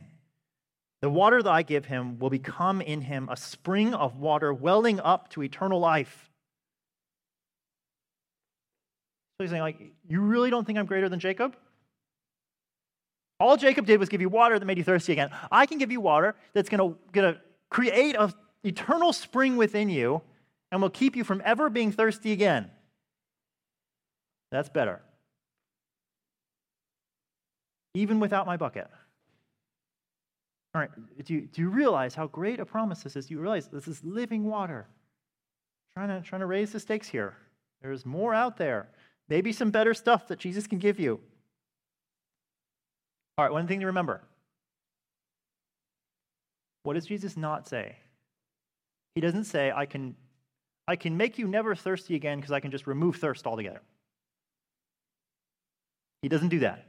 The 1.02 1.10
water 1.10 1.42
that 1.42 1.50
I 1.50 1.62
give 1.62 1.86
him 1.86 2.18
will 2.18 2.30
become 2.30 2.80
in 2.80 3.00
him 3.00 3.28
a 3.30 3.36
spring 3.36 3.94
of 3.94 4.16
water 4.16 4.52
welling 4.52 5.00
up 5.00 5.30
to 5.30 5.42
eternal 5.42 5.80
life. 5.80 6.30
So 9.38 9.44
he's 9.44 9.50
saying, 9.50 9.62
like, 9.62 9.80
you 10.06 10.20
really 10.20 10.50
don't 10.50 10.66
think 10.66 10.78
I'm 10.78 10.84
greater 10.84 11.08
than 11.08 11.18
Jacob? 11.18 11.56
All 13.38 13.56
Jacob 13.56 13.86
did 13.86 13.98
was 13.98 14.10
give 14.10 14.20
you 14.20 14.28
water 14.28 14.58
that 14.58 14.66
made 14.66 14.76
you 14.76 14.84
thirsty 14.84 15.12
again. 15.12 15.30
I 15.50 15.64
can 15.64 15.78
give 15.78 15.90
you 15.90 16.02
water 16.02 16.36
that's 16.52 16.68
going 16.68 16.96
to 17.14 17.40
create 17.70 18.14
an 18.16 18.34
eternal 18.64 19.14
spring 19.14 19.56
within 19.56 19.88
you 19.88 20.20
and 20.70 20.82
will 20.82 20.90
keep 20.90 21.16
you 21.16 21.24
from 21.24 21.40
ever 21.46 21.70
being 21.70 21.90
thirsty 21.90 22.32
again. 22.32 22.70
That's 24.52 24.68
better. 24.68 25.00
Even 27.94 28.20
without 28.20 28.46
my 28.46 28.58
bucket. 28.58 28.88
All 30.74 30.80
right, 30.80 30.90
do 31.24 31.34
you, 31.34 31.40
do 31.42 31.62
you 31.62 31.68
realize 31.68 32.14
how 32.14 32.28
great 32.28 32.60
a 32.60 32.64
promise 32.64 33.02
this 33.02 33.16
is? 33.16 33.26
Do 33.26 33.34
you 33.34 33.40
realize 33.40 33.66
this 33.68 33.88
is 33.88 34.04
living 34.04 34.44
water? 34.44 34.86
Trying 35.94 36.08
to, 36.08 36.26
trying 36.26 36.40
to 36.40 36.46
raise 36.46 36.72
the 36.72 36.78
stakes 36.78 37.08
here. 37.08 37.36
There's 37.82 38.06
more 38.06 38.32
out 38.32 38.56
there. 38.56 38.88
Maybe 39.28 39.52
some 39.52 39.70
better 39.70 39.94
stuff 39.94 40.28
that 40.28 40.38
Jesus 40.38 40.66
can 40.66 40.78
give 40.78 41.00
you. 41.00 41.20
All 43.36 43.44
right, 43.44 43.52
one 43.52 43.66
thing 43.66 43.80
to 43.80 43.86
remember. 43.86 44.22
What 46.84 46.94
does 46.94 47.06
Jesus 47.06 47.36
not 47.36 47.68
say? 47.68 47.96
He 49.14 49.20
doesn't 49.20 49.44
say, 49.44 49.72
I 49.74 49.86
can, 49.86 50.14
I 50.86 50.94
can 50.96 51.16
make 51.16 51.38
you 51.38 51.48
never 51.48 51.74
thirsty 51.74 52.14
again 52.14 52.38
because 52.38 52.52
I 52.52 52.60
can 52.60 52.70
just 52.70 52.86
remove 52.86 53.16
thirst 53.16 53.46
altogether. 53.46 53.82
He 56.22 56.28
doesn't 56.28 56.48
do 56.48 56.60
that. 56.60 56.86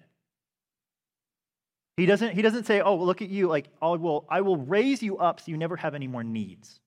He 2.02 2.08
doesn't, 2.08 2.34
he 2.34 2.42
doesn't 2.42 2.66
say, 2.66 2.82
oh, 2.82 2.96
well, 2.96 3.06
look 3.06 3.22
at 3.22 3.30
you, 3.30 3.48
like, 3.48 3.68
I 3.80 3.90
will, 3.90 4.26
I 4.28 4.42
will 4.42 4.58
raise 4.58 5.04
you 5.04 5.20
up 5.20 5.40
so 5.40 5.52
you 5.52 5.58
never 5.58 5.76
have 5.76 5.94
any 5.94 6.08
more 6.08 6.24
needs. 6.24 6.80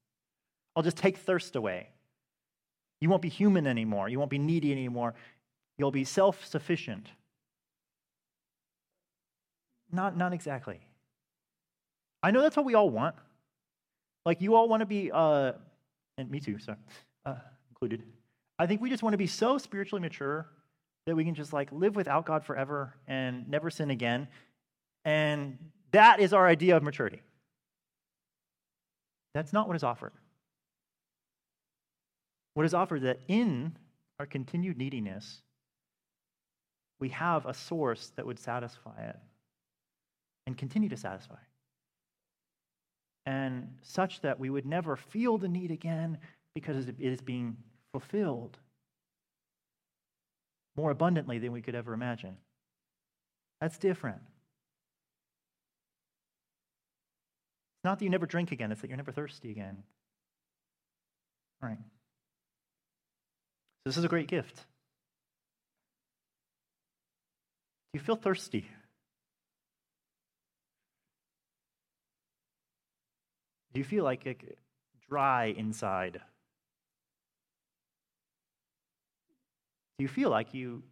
I'll 0.75 0.83
just 0.83 0.97
take 0.97 1.19
thirst 1.19 1.55
away. 1.55 1.91
You 3.01 3.09
won't 3.09 3.23
be 3.23 3.29
human 3.29 3.69
anymore. 3.69 4.09
You 4.09 4.19
won't 4.19 4.33
be 4.33 4.41
needy 4.41 4.73
anymore. 4.73 5.15
You'll 5.79 5.93
be 5.93 6.03
self 6.03 6.45
sufficient. 6.45 7.07
Not, 9.93 10.17
not 10.17 10.33
exactly. 10.33 10.81
I 12.21 12.33
know 12.33 12.43
that's 12.43 12.57
what 12.57 12.67
we 12.67 12.75
all 12.75 12.91
want. 12.91 13.15
Like, 14.27 14.41
you 14.41 14.57
all 14.57 14.69
want 14.69 14.81
to 14.81 14.87
be, 14.87 15.13
uh, 15.15 15.53
and 16.19 16.29
me 16.29 16.41
too, 16.41 16.59
sorry, 16.59 16.79
uh, 17.25 17.37
included. 17.71 18.03
I 18.59 18.67
think 18.67 18.81
we 18.81 18.91
just 18.91 19.05
want 19.05 19.13
to 19.13 19.19
be 19.19 19.29
so 19.29 19.59
spiritually 19.59 20.03
mature 20.03 20.49
that 21.07 21.15
we 21.15 21.25
can 21.25 21.37
just 21.37 21.53
like 21.53 21.71
live 21.71 21.95
without 21.95 22.27
God 22.27 22.45
forever 22.45 22.97
and 23.07 23.49
never 23.49 23.71
sin 23.71 23.91
again. 23.91 24.27
And 25.05 25.59
that 25.93 26.21
is 26.21 26.33
our 26.33 26.47
idea 26.47 26.77
of 26.77 26.83
maturity. 26.83 27.23
That's 29.35 29.53
not 29.53 29.67
what 29.67 29.77
is 29.77 29.83
offered. 29.83 30.13
What 32.55 32.65
is 32.65 32.75
offered 32.75 32.97
is 32.97 33.03
that 33.03 33.21
in 33.29 33.77
our 34.19 34.27
continued 34.27 34.79
neediness, 34.79 35.43
we 37.01 37.09
have 37.11 37.45
a 37.47 37.55
source 37.55 38.13
that 38.17 38.25
would 38.25 38.39
satisfy 38.39 39.09
it 39.09 39.17
and 40.47 40.57
continue 40.57 40.89
to 40.89 40.97
satisfy. 40.97 41.39
And 43.27 43.77
such 43.83 44.21
that 44.21 44.39
we 44.39 44.51
would 44.51 44.67
never 44.67 44.97
feel 44.97 45.39
the 45.39 45.49
need 45.49 45.71
again 45.71 46.19
because 46.55 46.87
it 46.89 46.97
is 47.01 47.21
being 47.21 47.57
fulfilled 47.93 48.59
more 50.77 50.91
abundantly 50.91 51.39
than 51.39 51.53
we 51.53 51.63
could 51.63 51.75
ever 51.75 51.93
imagine. 51.93 52.37
That's 53.61 53.79
different. 53.79 54.21
Not 57.85 57.99
that 57.99 58.05
you 58.05 58.11
never 58.11 58.27
drink 58.27 58.51
again, 58.51 58.73
it's 58.73 58.81
that 58.81 58.89
you're 58.89 58.97
never 58.97 59.13
thirsty 59.13 59.51
again. 59.51 59.83
All 61.63 61.69
right. 61.69 61.79
So 61.79 63.91
this 63.91 63.99
is 63.99 64.05
a 64.05 64.09
great 64.09 64.27
gift. 64.27 64.57
Do 67.93 67.99
you 67.99 68.01
feel 68.01 68.17
thirsty? 68.17 68.67
Do 73.75 73.81
you 73.81 73.85
feel 73.85 74.05
like, 74.05 74.25
like 74.25 74.57
dry 75.09 75.47
inside? 75.47 76.21
Do 79.99 80.03
you 80.03 80.09
feel 80.09 80.31
like 80.31 80.55
you 80.55 80.83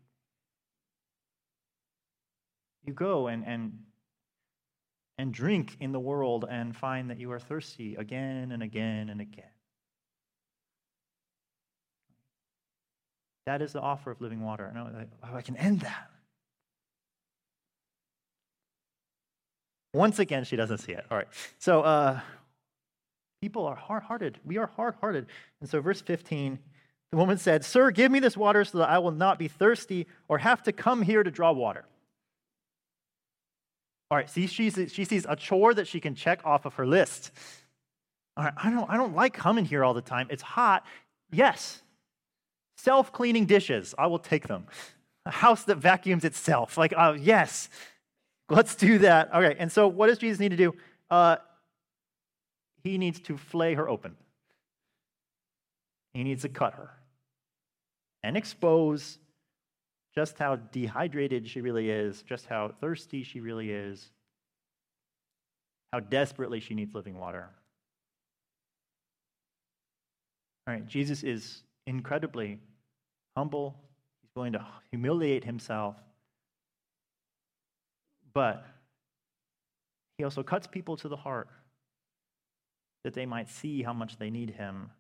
you 2.85 2.93
go 2.93 3.29
and, 3.29 3.47
and 3.47 3.79
and 5.23 5.33
drink 5.33 5.77
in 5.79 5.93
the 5.93 6.01
world 6.01 6.45
and 6.51 6.77
find 6.77 7.09
that 7.09 7.21
you 7.21 7.31
are 7.31 7.39
thirsty 7.39 7.95
again 7.95 8.51
and 8.51 8.61
again 8.61 9.09
and 9.09 9.21
again? 9.21 9.45
That 13.47 13.63
is 13.63 13.73
the 13.73 13.81
offer 13.81 14.11
of 14.11 14.21
living 14.21 14.43
water. 14.43 14.73
No, 14.75 14.91
oh, 15.23 15.37
I 15.37 15.41
can 15.43 15.57
end 15.57 15.83
that. 15.83 16.11
Once 19.95 20.19
again, 20.19 20.43
she 20.43 20.57
doesn't 20.57 20.79
see 20.79 20.91
it. 20.91 21.05
All 21.09 21.17
right. 21.17 21.29
So, 21.59 21.83
uh, 21.83 22.19
people 23.41 23.65
are 23.67 23.77
hard 23.77 24.03
hearted. 24.03 24.41
We 24.45 24.59
are 24.59 24.67
hard 24.67 24.97
hearted. 25.01 25.27
And 25.61 25.71
so, 25.71 25.81
verse 25.81 26.01
15, 26.01 26.59
the 27.13 27.17
woman 27.17 27.39
said, 27.39 27.65
Sir, 27.65 27.93
give 27.93 28.11
me 28.11 28.19
this 28.19 28.37
water 28.37 28.65
so 28.65 28.79
that 28.79 28.91
I 28.91 28.99
will 28.99 29.13
not 29.13 29.39
be 29.39 29.47
thirsty 29.47 30.09
or 30.27 30.39
have 30.39 30.65
to 30.65 30.73
come 30.73 31.03
here 31.03 31.23
to 31.23 31.31
draw 31.31 31.53
water. 31.53 31.85
All 34.13 34.19
right, 34.19 34.29
see, 34.29 34.47
she, 34.47 34.69
she 34.69 35.07
sees 35.07 35.25
a 35.27 35.35
chore 35.35 35.73
that 35.73 35.89
she 35.89 35.99
can 35.99 36.15
check 36.15 36.43
off 36.45 36.67
of 36.67 36.75
her 36.75 36.87
list. 36.87 37.31
All 38.37 38.45
right, 38.45 38.53
I 38.63 38.71
don't, 38.71 38.91
I 38.91 38.99
don't 38.99 39.15
like 39.15 39.33
coming 39.33 39.65
here 39.65 39.83
all 39.83 39.95
the 39.95 40.03
time. 40.03 40.27
It's 40.29 40.43
hot. 40.43 40.85
Yes. 41.31 41.81
Self 42.77 43.11
cleaning 43.11 43.47
dishes, 43.47 43.95
I 43.97 44.09
will 44.09 44.19
take 44.19 44.49
them. 44.49 44.67
A 45.25 45.31
house 45.31 45.65
that 45.65 45.79
vacuums 45.79 46.27
itself. 46.27 46.77
Like, 46.77 46.93
uh, 46.95 47.17
yes, 47.19 47.71
let's 48.51 48.75
do 48.75 48.99
that. 48.99 49.35
Okay, 49.35 49.57
and 49.59 49.73
so 49.73 49.89
what 49.89 50.09
does 50.09 50.19
Jesus 50.19 50.39
need 50.39 50.51
to 50.51 50.59
do? 50.59 50.75
Uh, 51.11 51.37
he 52.85 52.99
needs 52.99 53.19
to 53.21 53.39
flay 53.39 53.73
her 53.73 53.89
open. 53.89 54.15
He 56.13 56.23
needs 56.23 56.43
to 56.43 56.51
cut 56.51 56.75
her 56.75 56.91
and 58.23 58.37
expose 58.37 59.17
just 60.15 60.39
how 60.39 60.57
dehydrated 60.57 61.49
she 61.49 61.61
really 61.61 61.91
is, 61.91 62.23
just 62.23 62.47
how 62.47 62.73
thirsty 62.81 63.23
she 63.23 63.41
really 63.41 63.71
is, 63.71 64.11
how 65.93 66.01
desperately 66.01 66.61
she 66.61 66.75
needs 66.75 66.95
living 66.95 67.19
water. 67.19 67.49
All 70.67 70.75
right, 70.75 70.87
Jesus 70.87 71.23
is 71.23 71.63
incredibly 71.87 72.59
humble. 73.37 73.75
He's 74.23 74.31
willing 74.37 74.53
to 74.53 74.65
humiliate 74.91 75.45
himself. 75.45 75.97
But 78.35 78.65
he 80.19 80.25
also 80.25 80.43
cuts 80.43 80.67
people 80.67 80.97
to 80.99 81.09
the 81.09 81.17
heart 81.17 81.49
that 83.05 83.15
they 83.15 83.27
might 83.27 83.51
see 83.51 83.83
how 83.83 83.93
much 83.93 84.19
they 84.19 84.31
need 84.31 84.51
him. 84.51 84.91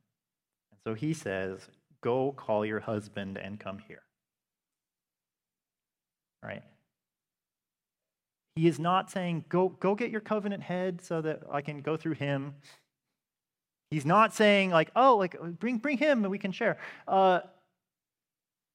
And 0.70 0.80
so 0.84 0.94
he 0.94 1.14
says, 1.14 1.68
Go 2.02 2.32
call 2.32 2.66
your 2.66 2.80
husband 2.80 3.38
and 3.38 3.60
come 3.60 3.78
here. 3.78 4.02
Right? 6.42 6.62
He 8.56 8.66
is 8.66 8.78
not 8.78 9.10
saying, 9.10 9.44
Go, 9.48 9.68
go 9.68 9.94
get 9.94 10.10
your 10.10 10.20
covenant 10.20 10.62
head 10.62 11.02
so 11.02 11.20
that 11.22 11.42
I 11.50 11.62
can 11.62 11.80
go 11.80 11.96
through 11.96 12.14
him. 12.14 12.54
He's 13.90 14.06
not 14.06 14.34
saying, 14.34 14.70
like, 14.70 14.90
oh, 14.96 15.16
like 15.16 15.36
bring 15.58 15.78
bring 15.78 15.98
him 15.98 16.24
and 16.24 16.30
we 16.30 16.38
can 16.38 16.52
share. 16.52 16.78
Uh, 17.06 17.40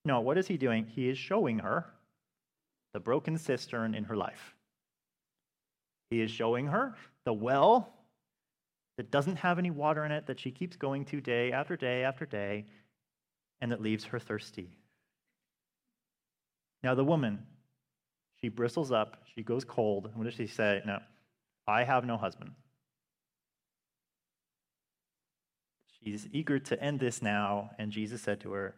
no, 0.06 0.22
what 0.22 0.38
is 0.38 0.48
he 0.48 0.58
doing? 0.58 0.86
He 0.86 1.10
is 1.10 1.18
showing 1.18 1.60
her 1.60 1.86
the 2.94 3.00
broken 3.00 3.38
cistern 3.38 3.94
in 3.94 4.06
her 4.06 4.16
life. 4.16 4.56
He 6.10 6.22
is 6.22 6.32
showing 6.32 6.68
her 6.68 6.96
the 7.26 7.34
well 7.34 7.94
that 8.98 9.12
doesn't 9.12 9.36
have 9.38 9.60
any 9.60 9.72
water 9.72 10.06
in 10.06 10.12
it 10.12 10.28
that 10.28 10.40
she 10.40 10.52
keeps 10.52 10.76
going 10.76 11.06
to 11.06 11.22
day 11.22 11.52
after 11.52 11.76
day 11.76 12.04
after 12.04 12.26
day 12.26 12.66
and 13.62 13.72
that 13.72 13.82
leaves 13.82 14.06
her 14.06 14.20
thirsty. 14.20 14.78
Now, 16.84 16.96
the 16.96 17.04
woman, 17.04 17.46
she 18.48 18.50
bristles 18.50 18.94
up, 18.94 19.24
she 19.36 19.44
goes 19.44 19.66
cold. 19.66 20.10
What 20.16 20.24
does 20.24 20.36
she 20.36 20.48
say? 20.48 20.82
No, 20.86 21.00
I 21.68 21.84
have 21.84 22.06
no 22.06 22.16
husband. 22.16 22.52
She's 26.00 26.30
eager 26.32 26.58
to 26.58 26.82
end 26.82 27.02
this 27.02 27.22
now, 27.22 27.72
and 27.78 27.92
Jesus 27.92 28.22
said 28.22 28.40
to 28.40 28.54
her, 28.54 28.76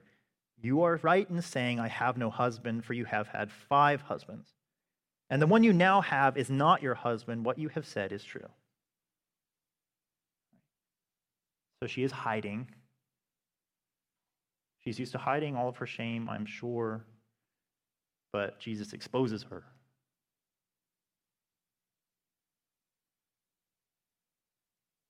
You 0.59 0.81
are 0.81 0.99
right 1.03 1.29
in 1.29 1.39
saying, 1.43 1.79
I 1.79 1.87
have 1.87 2.17
no 2.17 2.31
husband, 2.31 2.83
for 2.83 2.93
you 2.93 3.05
have 3.05 3.27
had 3.27 3.51
five 3.51 4.01
husbands. 4.01 4.49
And 5.29 5.39
the 5.39 5.45
one 5.45 5.63
you 5.63 5.71
now 5.71 6.01
have 6.01 6.35
is 6.35 6.49
not 6.49 6.81
your 6.81 6.95
husband. 6.95 7.45
What 7.45 7.59
you 7.59 7.69
have 7.69 7.85
said 7.85 8.11
is 8.11 8.23
true. 8.23 8.49
So 11.79 11.87
she 11.87 12.01
is 12.01 12.11
hiding. 12.11 12.71
She's 14.83 14.97
used 14.97 15.11
to 15.11 15.19
hiding 15.19 15.55
all 15.55 15.69
of 15.69 15.77
her 15.77 15.85
shame, 15.85 16.27
I'm 16.27 16.47
sure, 16.47 17.05
but 18.31 18.59
Jesus 18.59 18.93
exposes 18.93 19.43
her. 19.43 19.63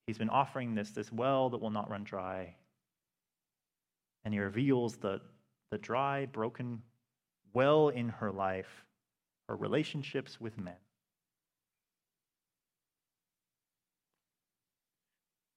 He's 0.07 0.17
been 0.17 0.29
offering 0.29 0.73
this, 0.73 0.89
this 0.89 1.11
well 1.11 1.49
that 1.51 1.61
will 1.61 1.69
not 1.69 1.89
run 1.89 2.03
dry. 2.03 2.55
And 4.25 4.33
he 4.33 4.39
reveals 4.39 4.97
the, 4.97 5.21
the 5.71 5.77
dry, 5.77 6.25
broken 6.25 6.81
well 7.53 7.89
in 7.89 8.09
her 8.09 8.31
life, 8.31 8.85
her 9.47 9.55
relationships 9.55 10.41
with 10.41 10.57
men. 10.57 10.73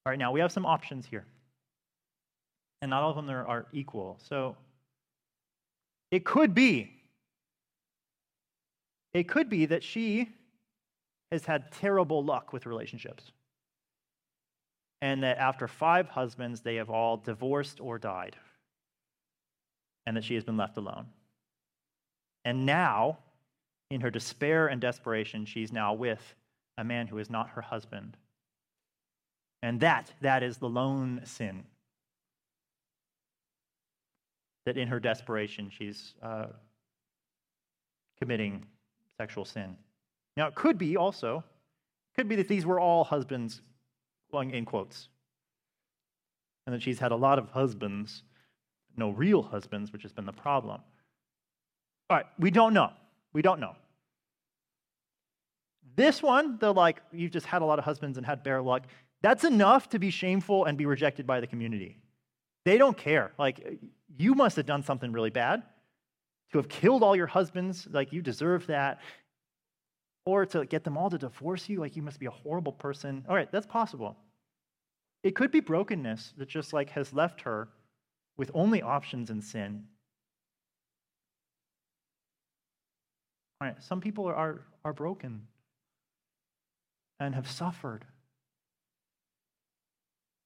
All 0.04 0.10
right, 0.10 0.18
now 0.18 0.32
we 0.32 0.40
have 0.40 0.52
some 0.52 0.66
options 0.66 1.06
here. 1.06 1.24
And 2.82 2.90
not 2.90 3.02
all 3.02 3.10
of 3.10 3.16
them 3.16 3.30
are, 3.30 3.46
are 3.46 3.66
equal. 3.72 4.18
So 4.22 4.56
it 6.10 6.24
could 6.24 6.54
be, 6.54 7.01
it 9.14 9.28
could 9.28 9.48
be 9.48 9.66
that 9.66 9.82
she 9.82 10.30
has 11.30 11.44
had 11.44 11.72
terrible 11.72 12.24
luck 12.24 12.52
with 12.52 12.66
relationships. 12.66 13.32
And 15.00 15.22
that 15.22 15.38
after 15.38 15.66
five 15.66 16.08
husbands, 16.08 16.60
they 16.60 16.76
have 16.76 16.90
all 16.90 17.16
divorced 17.16 17.80
or 17.80 17.98
died. 17.98 18.36
And 20.06 20.16
that 20.16 20.24
she 20.24 20.34
has 20.34 20.44
been 20.44 20.56
left 20.56 20.76
alone. 20.76 21.06
And 22.44 22.66
now, 22.66 23.18
in 23.90 24.00
her 24.00 24.10
despair 24.10 24.68
and 24.68 24.80
desperation, 24.80 25.44
she's 25.44 25.72
now 25.72 25.92
with 25.94 26.34
a 26.78 26.84
man 26.84 27.06
who 27.06 27.18
is 27.18 27.30
not 27.30 27.50
her 27.50 27.62
husband 27.62 28.16
and 29.62 29.78
that, 29.80 30.12
that 30.20 30.42
is 30.42 30.58
the 30.58 30.68
lone 30.68 31.20
sin. 31.24 31.64
That 34.66 34.76
in 34.76 34.88
her 34.88 35.00
desperation, 35.00 35.70
she's 35.70 36.14
uh, 36.22 36.46
committing 38.18 38.66
sexual 39.22 39.44
sin. 39.44 39.76
Now, 40.36 40.48
it 40.48 40.56
could 40.56 40.78
be 40.78 40.96
also, 40.96 41.44
could 42.16 42.28
be 42.28 42.34
that 42.36 42.48
these 42.48 42.66
were 42.66 42.80
all 42.80 43.04
husbands, 43.04 43.62
in 44.32 44.64
quotes, 44.64 45.08
and 46.66 46.74
that 46.74 46.82
she's 46.82 46.98
had 46.98 47.12
a 47.12 47.16
lot 47.16 47.38
of 47.38 47.50
husbands, 47.50 48.24
no 48.96 49.10
real 49.10 49.42
husbands, 49.42 49.92
which 49.92 50.02
has 50.02 50.12
been 50.12 50.26
the 50.26 50.32
problem. 50.32 50.80
All 52.10 52.16
right, 52.16 52.26
we 52.36 52.50
don't 52.50 52.74
know. 52.74 52.90
We 53.32 53.42
don't 53.42 53.60
know. 53.60 53.76
This 55.94 56.20
one, 56.22 56.58
the 56.58 56.72
like, 56.72 57.00
you've 57.12 57.30
just 57.30 57.46
had 57.46 57.62
a 57.62 57.64
lot 57.64 57.78
of 57.78 57.84
husbands 57.84 58.16
and 58.16 58.26
had 58.26 58.42
bare 58.42 58.62
luck. 58.62 58.82
That's 59.20 59.44
enough 59.44 59.88
to 59.90 59.98
be 60.00 60.10
shameful 60.10 60.64
and 60.64 60.76
be 60.76 60.86
rejected 60.86 61.26
by 61.26 61.38
the 61.40 61.46
community. 61.46 61.98
They 62.64 62.76
don't 62.76 62.96
care. 62.96 63.32
Like, 63.38 63.78
you 64.16 64.34
must 64.34 64.56
have 64.56 64.66
done 64.66 64.82
something 64.82 65.12
really 65.12 65.30
bad 65.30 65.62
to 66.52 66.58
have 66.58 66.68
killed 66.68 67.02
all 67.02 67.16
your 67.16 67.26
husbands. 67.26 67.88
Like, 67.90 68.12
you 68.12 68.22
deserve 68.22 68.66
that. 68.66 69.00
Or 70.24 70.46
to 70.46 70.64
get 70.64 70.84
them 70.84 70.96
all 70.96 71.10
to 71.10 71.18
divorce 71.18 71.68
you. 71.68 71.80
Like, 71.80 71.96
you 71.96 72.02
must 72.02 72.20
be 72.20 72.26
a 72.26 72.30
horrible 72.30 72.72
person. 72.72 73.24
All 73.28 73.34
right, 73.34 73.50
that's 73.50 73.66
possible. 73.66 74.16
It 75.22 75.34
could 75.34 75.50
be 75.50 75.60
brokenness 75.60 76.34
that 76.36 76.48
just 76.48 76.72
like 76.72 76.90
has 76.90 77.12
left 77.12 77.42
her 77.42 77.68
with 78.36 78.50
only 78.54 78.82
options 78.82 79.30
in 79.30 79.40
sin. 79.40 79.84
All 83.60 83.68
right, 83.68 83.82
some 83.82 84.00
people 84.00 84.26
are, 84.26 84.34
are, 84.34 84.60
are 84.84 84.92
broken 84.92 85.46
and 87.20 87.34
have 87.34 87.48
suffered 87.48 88.04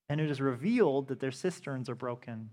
and 0.09 0.21
it 0.21 0.31
is 0.31 0.41
revealed 0.41 1.09
that 1.09 1.21
their 1.21 1.33
cisterns 1.33 1.89
are 1.89 1.95
broken. 1.95 2.51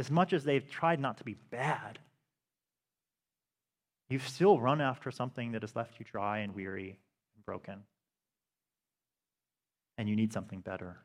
As 0.00 0.10
much 0.10 0.32
as 0.32 0.44
they've 0.44 0.66
tried 0.66 0.98
not 0.98 1.18
to 1.18 1.24
be 1.24 1.36
bad, 1.50 1.98
you've 4.08 4.26
still 4.26 4.58
run 4.58 4.80
after 4.80 5.10
something 5.10 5.52
that 5.52 5.60
has 5.60 5.76
left 5.76 5.98
you 5.98 6.06
dry 6.10 6.38
and 6.38 6.54
weary 6.54 6.98
and 7.36 7.44
broken. 7.44 7.82
And 9.98 10.08
you 10.08 10.16
need 10.16 10.32
something 10.32 10.60
better. 10.60 10.96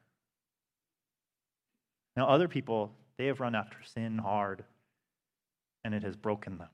Now, 2.15 2.29
other 2.29 2.47
people, 2.47 2.93
they 3.17 3.25
have 3.25 3.41
run 3.41 3.53
after 3.53 3.75
sin 3.83 4.17
hard, 4.17 4.63
and 5.83 5.93
it 5.93 6.03
has 6.03 6.15
broken 6.15 6.57
them. 6.57 6.69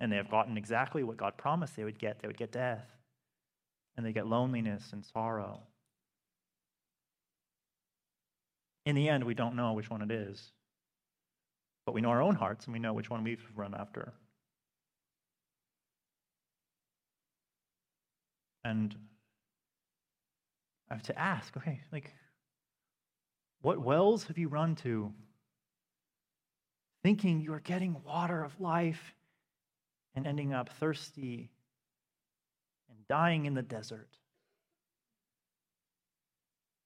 And 0.00 0.10
they 0.10 0.16
have 0.16 0.30
gotten 0.30 0.56
exactly 0.56 1.02
what 1.02 1.18
God 1.18 1.36
promised 1.36 1.76
they 1.76 1.84
would 1.84 1.98
get 1.98 2.20
they 2.22 2.26
would 2.26 2.38
get 2.38 2.52
death 2.52 2.90
and 3.98 4.06
they 4.06 4.14
get 4.14 4.26
loneliness 4.26 4.94
and 4.94 5.04
sorrow. 5.04 5.60
In 8.86 8.94
the 8.94 9.08
end, 9.08 9.24
we 9.24 9.34
don't 9.34 9.56
know 9.56 9.72
which 9.72 9.90
one 9.90 10.02
it 10.02 10.10
is. 10.10 10.52
But 11.86 11.92
we 11.92 12.00
know 12.00 12.10
our 12.10 12.22
own 12.22 12.34
hearts 12.34 12.66
and 12.66 12.72
we 12.72 12.78
know 12.78 12.92
which 12.92 13.10
one 13.10 13.24
we've 13.24 13.44
run 13.54 13.74
after. 13.74 14.12
And 18.64 18.94
I 20.90 20.94
have 20.94 21.02
to 21.04 21.18
ask, 21.18 21.54
okay, 21.56 21.80
like, 21.92 22.12
what 23.60 23.78
wells 23.78 24.24
have 24.24 24.38
you 24.38 24.48
run 24.48 24.76
to? 24.76 25.12
Thinking 27.02 27.40
you 27.40 27.52
are 27.52 27.60
getting 27.60 28.02
water 28.04 28.42
of 28.42 28.58
life 28.60 29.14
and 30.14 30.26
ending 30.26 30.54
up 30.54 30.70
thirsty 30.70 31.50
and 32.88 32.98
dying 33.08 33.44
in 33.44 33.54
the 33.54 33.62
desert. 33.62 34.16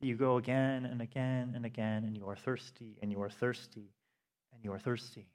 You 0.01 0.15
go 0.15 0.37
again 0.37 0.85
and 0.85 1.03
again 1.03 1.53
and 1.55 1.67
again, 1.67 2.05
and 2.05 2.17
you 2.17 2.29
are 2.29 2.37
thirsty 2.37 2.99
and 3.03 3.11
you 3.11 3.21
are 3.23 3.31
thirsty 3.31 3.91
and 4.53 4.65
you 4.65 4.73
are 4.73 4.79
thirsty. 4.79 5.29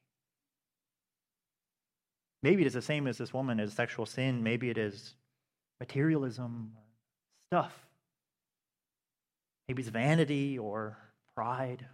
Maybe 2.42 2.64
it 2.64 2.68
is 2.68 2.74
the 2.74 2.82
same 2.82 3.08
as 3.08 3.18
this 3.18 3.34
woman 3.34 3.60
as 3.60 3.74
sexual 3.74 4.06
sin. 4.06 4.44
Maybe 4.44 4.70
it 4.70 4.78
is 4.78 5.16
materialism 5.80 6.74
or 6.76 6.84
stuff. 7.50 7.74
Maybe 9.68 9.82
it's 9.82 9.90
vanity 9.90 10.60
or 10.60 10.98
pride, 11.36 11.86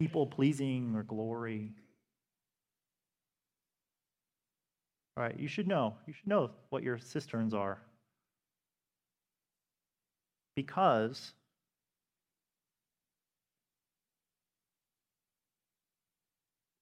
people 0.00 0.26
pleasing 0.26 0.94
or 0.96 1.04
glory. 1.04 1.72
All 5.16 5.22
right, 5.22 5.38
you 5.38 5.46
should 5.46 5.68
know. 5.68 5.94
You 6.06 6.12
should 6.12 6.26
know 6.26 6.50
what 6.70 6.82
your 6.82 6.98
cisterns 6.98 7.54
are. 7.54 7.80
Because 10.56 11.32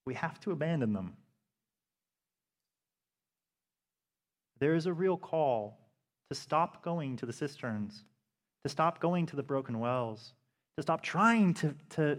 we 0.04 0.14
have 0.14 0.40
to 0.40 0.50
abandon 0.50 0.92
them. 0.92 1.16
There 4.58 4.74
is 4.74 4.86
a 4.86 4.92
real 4.92 5.16
call 5.16 5.78
to 6.30 6.36
stop 6.36 6.84
going 6.84 7.16
to 7.16 7.26
the 7.26 7.32
cisterns, 7.32 8.04
to 8.64 8.68
stop 8.68 9.00
going 9.00 9.26
to 9.26 9.36
the 9.36 9.42
broken 9.42 9.80
wells, 9.80 10.34
to 10.76 10.82
stop 10.82 11.02
trying 11.02 11.54
to, 11.54 11.74
to, 11.90 12.18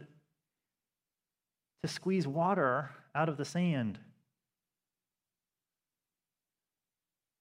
to 1.81 1.87
squeeze 1.87 2.27
water 2.27 2.89
out 3.15 3.29
of 3.29 3.37
the 3.37 3.45
sand. 3.45 3.97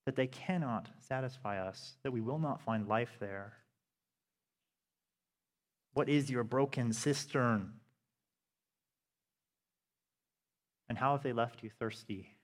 That 0.07 0.17
they 0.17 0.27
cannot 0.27 0.89
satisfy 1.01 1.59
us, 1.61 1.95
that 2.03 2.13
we 2.13 2.21
will 2.21 2.39
not 2.39 2.61
find 2.63 2.89
life 2.89 3.17
there. 3.21 3.55
What 5.95 6.09
is 6.09 6.31
your 6.31 6.45
broken 6.45 6.93
cistern? 6.93 7.75
And 10.89 10.99
how 10.99 11.13
have 11.13 11.23
they 11.23 11.33
left 11.33 11.63
you 11.63 11.71
thirsty? 11.79 12.37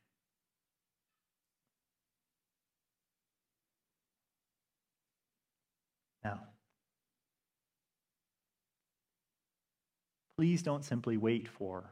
Now, 6.25 6.41
please 10.37 10.63
don't 10.63 10.85
simply 10.85 11.17
wait 11.17 11.49
for 11.49 11.91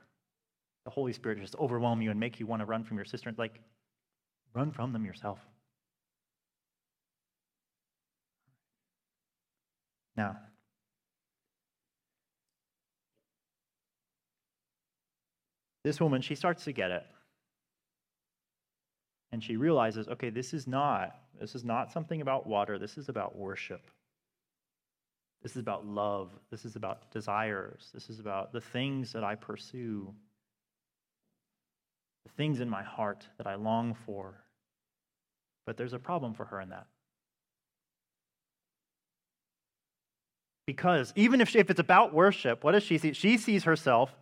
the 0.85 0.91
Holy 0.91 1.13
Spirit 1.13 1.37
to 1.37 1.41
just 1.41 1.57
overwhelm 1.57 2.03
you 2.03 2.11
and 2.11 2.21
make 2.21 2.39
you 2.39 2.47
want 2.47 2.61
to 2.61 2.67
run 2.67 2.85
from 2.85 2.97
your 2.97 3.05
cistern. 3.05 3.35
Like, 3.39 3.61
run 4.55 4.73
from 4.73 4.93
them 4.93 5.05
yourself. 5.05 5.39
Now, 10.17 10.37
this 15.87 16.01
woman, 16.01 16.21
she 16.21 16.35
starts 16.35 16.65
to 16.65 16.73
get 16.73 16.91
it. 16.91 17.07
And 19.31 19.41
she 19.41 19.57
realizes, 19.57 20.09
okay, 20.09 20.31
this 20.31 20.53
is 20.53 20.67
not 20.67 21.15
this 21.39 21.55
is 21.55 21.65
not 21.65 21.93
something 21.93 22.23
about 22.23 22.45
water. 22.45 22.77
This 22.77 22.99
is 22.99 23.09
about 23.09 23.37
worship. 23.37 23.83
This 25.45 25.53
is 25.53 25.59
about 25.59 25.87
love. 25.87 26.33
This 26.51 26.65
is 26.65 26.75
about 26.75 27.09
desires. 27.13 27.91
This 27.95 28.11
is 28.11 28.19
about 28.19 28.53
the 28.53 28.61
things 28.61 29.13
that 29.13 29.23
I 29.23 29.37
pursue, 29.37 30.13
the 32.25 32.33
things 32.33 32.59
in 32.59 32.69
my 32.69 32.83
heart 32.83 33.29
that 33.39 33.47
I 33.47 33.55
long 33.55 33.95
for. 33.95 34.35
But 35.67 35.77
there's 35.77 35.93
a 35.93 36.01
problem 36.01 36.35
for 36.35 36.47
her 36.47 36.61
in 36.61 36.71
that. 36.71 36.87
Because 40.67 41.13
even 41.15 41.41
if, 41.41 41.49
she, 41.49 41.61
if 41.61 41.71
it's 41.71 41.79
about 41.79 42.13
worship, 42.13 42.65
what 42.65 42.73
does 42.73 42.83
she 42.83 42.99
see? 42.99 43.13
She 43.13 43.39
sees 43.39 43.63
herself 43.63 44.13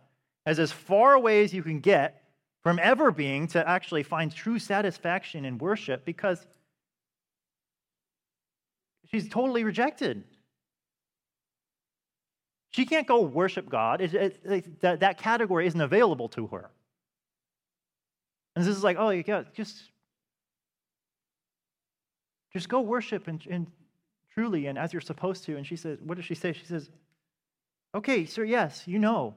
as 0.45 0.59
as 0.59 0.71
far 0.71 1.13
away 1.13 1.43
as 1.43 1.53
you 1.53 1.63
can 1.63 1.79
get 1.79 2.23
from 2.63 2.79
ever 2.81 3.11
being 3.11 3.47
to 3.47 3.67
actually 3.67 4.03
find 4.03 4.33
true 4.33 4.59
satisfaction 4.59 5.45
in 5.45 5.57
worship 5.57 6.03
because 6.05 6.45
she's 9.11 9.29
totally 9.29 9.63
rejected. 9.63 10.23
She 12.71 12.85
can't 12.85 13.07
go 13.07 13.21
worship 13.21 13.69
God. 13.69 14.01
It, 14.01 14.13
it, 14.13 14.39
it, 14.43 14.81
that, 14.81 14.99
that 14.99 15.17
category 15.17 15.65
isn't 15.67 15.79
available 15.79 16.27
to 16.29 16.47
her. 16.47 16.69
And 18.55 18.65
this 18.65 18.75
is 18.75 18.83
like, 18.83 18.97
oh, 18.99 19.09
yeah, 19.09 19.43
just, 19.53 19.77
just 22.51 22.67
go 22.67 22.81
worship 22.81 23.27
and, 23.27 23.45
and 23.49 23.67
truly 24.33 24.67
and 24.67 24.77
as 24.77 24.91
you're 24.91 25.01
supposed 25.01 25.45
to. 25.45 25.55
And 25.55 25.65
she 25.65 25.75
says, 25.75 25.99
what 26.01 26.15
does 26.15 26.25
she 26.25 26.35
say? 26.35 26.51
She 26.53 26.65
says, 26.65 26.89
okay, 27.93 28.25
sir, 28.25 28.43
yes, 28.43 28.83
you 28.87 28.99
know. 28.99 29.35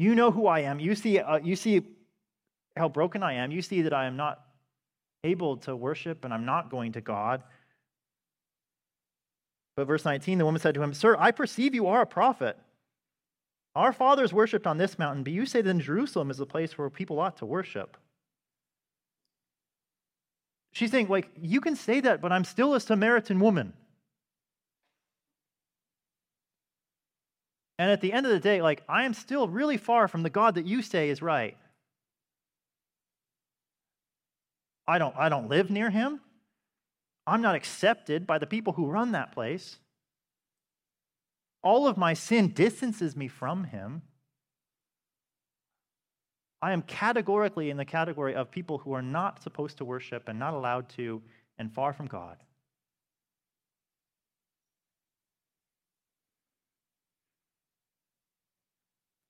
You 0.00 0.14
know 0.14 0.30
who 0.30 0.46
I 0.46 0.60
am. 0.60 0.80
You 0.80 0.94
see, 0.94 1.18
uh, 1.18 1.36
you 1.36 1.54
see 1.54 1.82
how 2.74 2.88
broken 2.88 3.22
I 3.22 3.34
am. 3.34 3.52
You 3.52 3.60
see 3.60 3.82
that 3.82 3.92
I 3.92 4.06
am 4.06 4.16
not 4.16 4.40
able 5.24 5.58
to 5.58 5.76
worship 5.76 6.24
and 6.24 6.32
I'm 6.32 6.46
not 6.46 6.70
going 6.70 6.92
to 6.92 7.02
God. 7.02 7.42
But 9.76 9.86
verse 9.86 10.06
19, 10.06 10.38
the 10.38 10.46
woman 10.46 10.60
said 10.60 10.74
to 10.74 10.82
him, 10.82 10.94
Sir, 10.94 11.16
I 11.18 11.32
perceive 11.32 11.74
you 11.74 11.86
are 11.86 12.00
a 12.00 12.06
prophet. 12.06 12.58
Our 13.76 13.92
fathers 13.92 14.32
worshipped 14.32 14.66
on 14.66 14.78
this 14.78 14.98
mountain, 14.98 15.22
but 15.22 15.34
you 15.34 15.44
say 15.44 15.60
that 15.60 15.78
Jerusalem 15.78 16.30
is 16.30 16.38
the 16.38 16.46
place 16.46 16.78
where 16.78 16.88
people 16.88 17.20
ought 17.20 17.36
to 17.36 17.46
worship. 17.46 17.98
She's 20.72 20.90
saying, 20.90 21.08
like, 21.08 21.28
you 21.40 21.60
can 21.60 21.76
say 21.76 22.00
that, 22.00 22.22
but 22.22 22.32
I'm 22.32 22.44
still 22.44 22.74
a 22.74 22.80
Samaritan 22.80 23.38
woman. 23.38 23.74
And 27.80 27.90
at 27.90 28.02
the 28.02 28.12
end 28.12 28.26
of 28.26 28.32
the 28.32 28.38
day, 28.38 28.60
like, 28.60 28.82
I 28.90 29.06
am 29.06 29.14
still 29.14 29.48
really 29.48 29.78
far 29.78 30.06
from 30.06 30.22
the 30.22 30.28
God 30.28 30.56
that 30.56 30.66
you 30.66 30.82
say 30.82 31.08
is 31.08 31.22
right. 31.22 31.56
I 34.86 34.98
don't, 34.98 35.16
I 35.16 35.30
don't 35.30 35.48
live 35.48 35.70
near 35.70 35.88
him. 35.88 36.20
I'm 37.26 37.40
not 37.40 37.54
accepted 37.54 38.26
by 38.26 38.36
the 38.36 38.46
people 38.46 38.74
who 38.74 38.84
run 38.84 39.12
that 39.12 39.32
place. 39.32 39.78
All 41.62 41.88
of 41.88 41.96
my 41.96 42.12
sin 42.12 42.52
distances 42.52 43.16
me 43.16 43.28
from 43.28 43.64
him. 43.64 44.02
I 46.60 46.72
am 46.72 46.82
categorically 46.82 47.70
in 47.70 47.78
the 47.78 47.86
category 47.86 48.34
of 48.34 48.50
people 48.50 48.76
who 48.76 48.92
are 48.92 49.00
not 49.00 49.42
supposed 49.42 49.78
to 49.78 49.86
worship 49.86 50.28
and 50.28 50.38
not 50.38 50.52
allowed 50.52 50.90
to 50.90 51.22
and 51.58 51.72
far 51.72 51.94
from 51.94 52.08
God. 52.08 52.36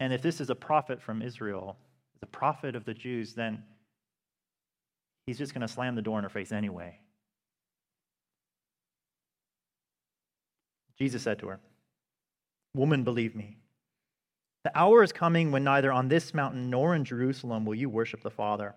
And 0.01 0.13
if 0.15 0.23
this 0.23 0.41
is 0.41 0.49
a 0.51 0.55
prophet 0.55 1.01
from 1.01 1.21
Israel, 1.21 1.77
the 2.21 2.27
prophet 2.27 2.75
of 2.75 2.85
the 2.85 2.95
Jews, 2.95 3.35
then 3.35 3.63
he's 5.27 5.39
just 5.39 5.53
going 5.55 5.61
to 5.61 5.69
slam 5.69 5.95
the 5.95 6.03
door 6.03 6.19
in 6.19 6.25
her 6.25 6.31
face 6.31 6.53
anyway. 6.53 6.99
Jesus 10.99 11.23
said 11.23 11.39
to 11.41 11.49
her, 11.49 11.61
Woman, 12.75 13.05
believe 13.05 13.37
me. 13.37 13.59
The 14.65 14.79
hour 14.79 15.03
is 15.03 15.13
coming 15.13 15.51
when 15.51 15.65
neither 15.65 15.93
on 15.93 16.09
this 16.09 16.35
mountain 16.35 16.71
nor 16.71 16.95
in 16.95 17.05
Jerusalem 17.05 17.65
will 17.65 17.75
you 17.75 17.89
worship 17.89 18.23
the 18.23 18.31
Father. 18.31 18.75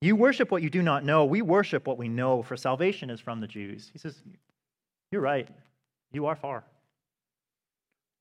You 0.00 0.16
worship 0.16 0.50
what 0.50 0.62
you 0.62 0.68
do 0.68 0.82
not 0.82 1.04
know. 1.04 1.24
We 1.24 1.40
worship 1.40 1.86
what 1.86 1.96
we 1.96 2.08
know, 2.08 2.42
for 2.42 2.56
salvation 2.56 3.08
is 3.08 3.20
from 3.20 3.40
the 3.40 3.46
Jews. 3.46 3.90
He 3.92 3.98
says, 3.98 4.22
You're 5.10 5.22
right. 5.22 5.48
You 6.12 6.26
are 6.26 6.36
far. 6.36 6.64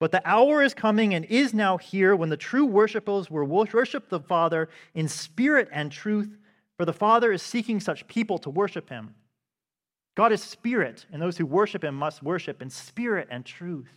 But 0.03 0.11
the 0.11 0.29
hour 0.29 0.61
is 0.61 0.73
coming 0.73 1.13
and 1.13 1.23
is 1.23 1.53
now 1.53 1.77
here 1.77 2.13
when 2.13 2.27
the 2.27 2.35
true 2.35 2.65
worshipers 2.65 3.31
will 3.31 3.45
worship 3.45 4.09
the 4.09 4.19
Father 4.19 4.67
in 4.93 5.07
spirit 5.07 5.69
and 5.71 5.89
truth, 5.89 6.35
for 6.75 6.83
the 6.83 6.91
Father 6.91 7.31
is 7.31 7.41
seeking 7.41 7.79
such 7.79 8.05
people 8.09 8.37
to 8.39 8.49
worship 8.49 8.89
him. 8.89 9.15
God 10.15 10.33
is 10.33 10.43
spirit, 10.43 11.05
and 11.13 11.21
those 11.21 11.37
who 11.37 11.45
worship 11.45 11.85
him 11.85 11.95
must 11.95 12.21
worship 12.21 12.61
in 12.61 12.69
spirit 12.69 13.29
and 13.31 13.45
truth. 13.45 13.87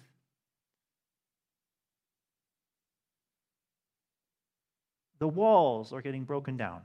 The 5.18 5.26
walls 5.26 5.92
are 5.92 6.02
getting 6.02 6.22
broken 6.22 6.57
down. 6.57 6.82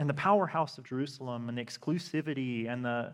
And 0.00 0.08
the 0.08 0.14
powerhouse 0.14 0.78
of 0.78 0.84
Jerusalem 0.84 1.50
and 1.50 1.58
the 1.58 1.62
exclusivity 1.62 2.70
and 2.70 2.82
the 2.82 3.12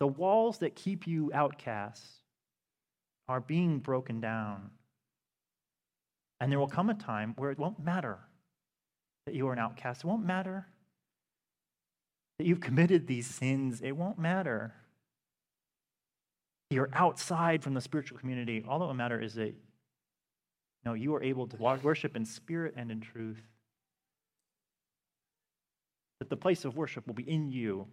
The 0.00 0.06
walls 0.06 0.58
that 0.58 0.74
keep 0.74 1.06
you 1.06 1.30
outcasts 1.32 2.20
are 3.28 3.40
being 3.40 3.78
broken 3.78 4.20
down. 4.20 4.70
And 6.40 6.52
there 6.52 6.58
will 6.58 6.68
come 6.68 6.90
a 6.90 6.94
time 6.94 7.34
where 7.36 7.50
it 7.50 7.58
won't 7.58 7.82
matter 7.82 8.18
that 9.24 9.34
you 9.34 9.48
are 9.48 9.52
an 9.52 9.58
outcast. 9.58 10.04
It 10.04 10.06
won't 10.06 10.24
matter 10.24 10.66
that 12.38 12.46
you've 12.46 12.60
committed 12.60 13.06
these 13.06 13.26
sins. 13.26 13.80
It 13.80 13.92
won't 13.92 14.18
matter. 14.18 14.74
You're 16.70 16.90
outside 16.92 17.62
from 17.62 17.74
the 17.74 17.80
spiritual 17.80 18.18
community. 18.18 18.64
All 18.68 18.78
that 18.78 18.86
will 18.86 18.94
matter 18.94 19.20
is 19.20 19.34
that 19.34 19.54
no, 20.84 20.94
you 20.94 21.14
are 21.16 21.22
able 21.22 21.48
to 21.48 21.56
worship 21.56 22.14
in 22.14 22.24
spirit 22.24 22.74
and 22.76 22.92
in 22.92 23.00
truth. 23.00 23.42
That 26.20 26.30
the 26.30 26.36
place 26.36 26.64
of 26.64 26.76
worship 26.76 27.06
will 27.08 27.14
be 27.14 27.28
in 27.28 27.50
you. 27.50 27.88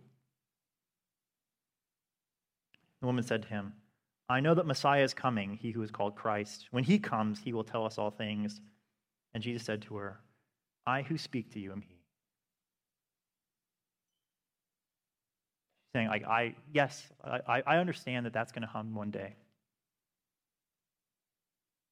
The 3.04 3.08
woman 3.08 3.26
said 3.26 3.42
to 3.42 3.50
him, 3.50 3.74
I 4.30 4.40
know 4.40 4.54
that 4.54 4.66
Messiah 4.66 5.04
is 5.04 5.14
coming, 5.14 5.60
he 5.62 5.72
who 5.72 5.84
is 5.84 5.92
called 5.92 6.16
Christ. 6.16 6.68
When 6.72 6.86
he 6.86 6.98
comes, 6.98 7.38
he 7.38 7.52
will 7.52 7.66
tell 7.66 7.86
us 7.86 7.98
all 7.98 8.12
things. 8.12 8.62
And 9.34 9.44
Jesus 9.44 9.66
said 9.66 9.82
to 9.82 9.98
her, 9.98 10.22
I 10.88 11.02
who 11.02 11.18
speak 11.18 11.52
to 11.52 11.60
you 11.60 11.74
am 11.74 11.82
he. 11.82 11.98
saying, 15.94 16.08
like, 16.08 16.24
I, 16.24 16.56
yes, 16.72 17.06
I, 17.22 17.62
I 17.68 17.76
understand 17.76 18.26
that 18.26 18.32
that's 18.32 18.54
going 18.54 18.62
to 18.62 18.70
come 18.72 18.96
one 18.96 19.12
day. 19.12 19.36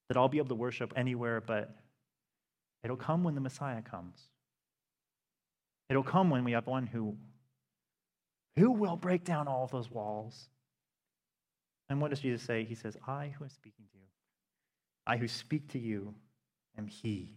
That 0.08 0.16
I'll 0.16 0.30
be 0.30 0.38
able 0.38 0.48
to 0.48 0.56
worship 0.56 0.94
anywhere, 0.96 1.42
but 1.42 1.76
it'll 2.86 2.96
come 2.96 3.26
when 3.26 3.36
the 3.36 3.42
Messiah 3.42 3.82
comes. 3.82 4.30
It'll 5.90 6.04
come 6.04 6.30
when 6.30 6.46
we 6.46 6.54
have 6.54 6.68
one 6.68 6.88
who, 6.88 7.18
who 8.56 8.72
will 8.72 8.96
break 8.96 9.26
down 9.26 9.50
all 9.50 9.68
those 9.68 9.92
walls. 9.92 10.48
And 11.92 12.00
what 12.00 12.10
does 12.10 12.22
Jesus 12.22 12.42
say? 12.42 12.64
He 12.64 12.74
says, 12.74 12.96
I 13.06 13.34
who 13.38 13.44
am 13.44 13.50
speaking 13.50 13.84
to 13.92 13.98
you, 13.98 14.06
I 15.06 15.18
who 15.18 15.28
speak 15.28 15.68
to 15.74 15.78
you 15.78 16.16
am 16.78 16.88
He. 16.88 17.36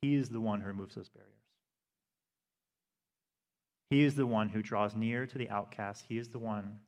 He 0.00 0.14
is 0.14 0.28
the 0.28 0.40
one 0.40 0.60
who 0.60 0.68
removes 0.68 0.94
those 0.94 1.08
barriers. 1.08 1.34
He 3.90 4.04
is 4.04 4.14
the 4.14 4.24
one 4.24 4.50
who 4.50 4.62
draws 4.62 4.94
near 4.94 5.26
to 5.26 5.36
the 5.36 5.50
outcast. 5.50 6.04
He 6.08 6.16
is 6.16 6.28
the 6.28 6.38
one 6.38 6.78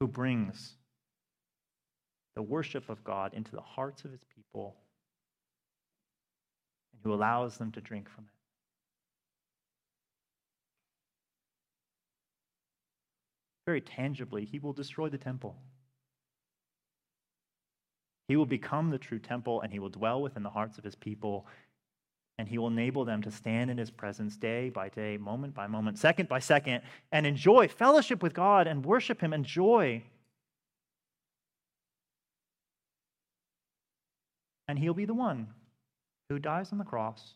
who 0.00 0.08
brings 0.08 0.74
the 2.34 2.42
worship 2.42 2.88
of 2.88 3.04
God 3.04 3.32
into 3.32 3.52
the 3.52 3.60
hearts 3.60 4.04
of 4.04 4.10
his 4.10 4.24
people 4.34 4.74
and 6.92 7.00
who 7.04 7.14
allows 7.14 7.58
them 7.58 7.70
to 7.70 7.80
drink 7.80 8.08
from 8.08 8.24
it. 8.24 8.37
Very 13.68 13.82
tangibly, 13.82 14.46
he 14.46 14.58
will 14.58 14.72
destroy 14.72 15.10
the 15.10 15.18
temple. 15.18 15.54
He 18.26 18.34
will 18.34 18.46
become 18.46 18.88
the 18.88 18.96
true 18.96 19.18
temple 19.18 19.60
and 19.60 19.70
he 19.70 19.78
will 19.78 19.90
dwell 19.90 20.22
within 20.22 20.42
the 20.42 20.48
hearts 20.48 20.78
of 20.78 20.84
his 20.84 20.94
people 20.94 21.46
and 22.38 22.48
he 22.48 22.56
will 22.56 22.68
enable 22.68 23.04
them 23.04 23.20
to 23.20 23.30
stand 23.30 23.70
in 23.70 23.76
his 23.76 23.90
presence 23.90 24.38
day 24.38 24.70
by 24.70 24.88
day, 24.88 25.18
moment 25.18 25.54
by 25.54 25.66
moment, 25.66 25.98
second 25.98 26.30
by 26.30 26.38
second, 26.38 26.80
and 27.12 27.26
enjoy 27.26 27.68
fellowship 27.68 28.22
with 28.22 28.32
God 28.32 28.66
and 28.66 28.86
worship 28.86 29.20
him 29.20 29.34
and 29.34 29.44
joy. 29.44 30.02
And 34.66 34.78
he'll 34.78 34.94
be 34.94 35.04
the 35.04 35.12
one 35.12 35.48
who 36.30 36.38
dies 36.38 36.72
on 36.72 36.78
the 36.78 36.84
cross 36.84 37.34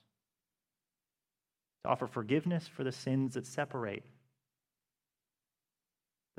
to 1.85 1.91
offer 1.91 2.07
forgiveness 2.07 2.67
for 2.67 2.85
the 2.85 2.93
sins 2.93 3.35
that 3.35 3.45
separate 3.45 4.07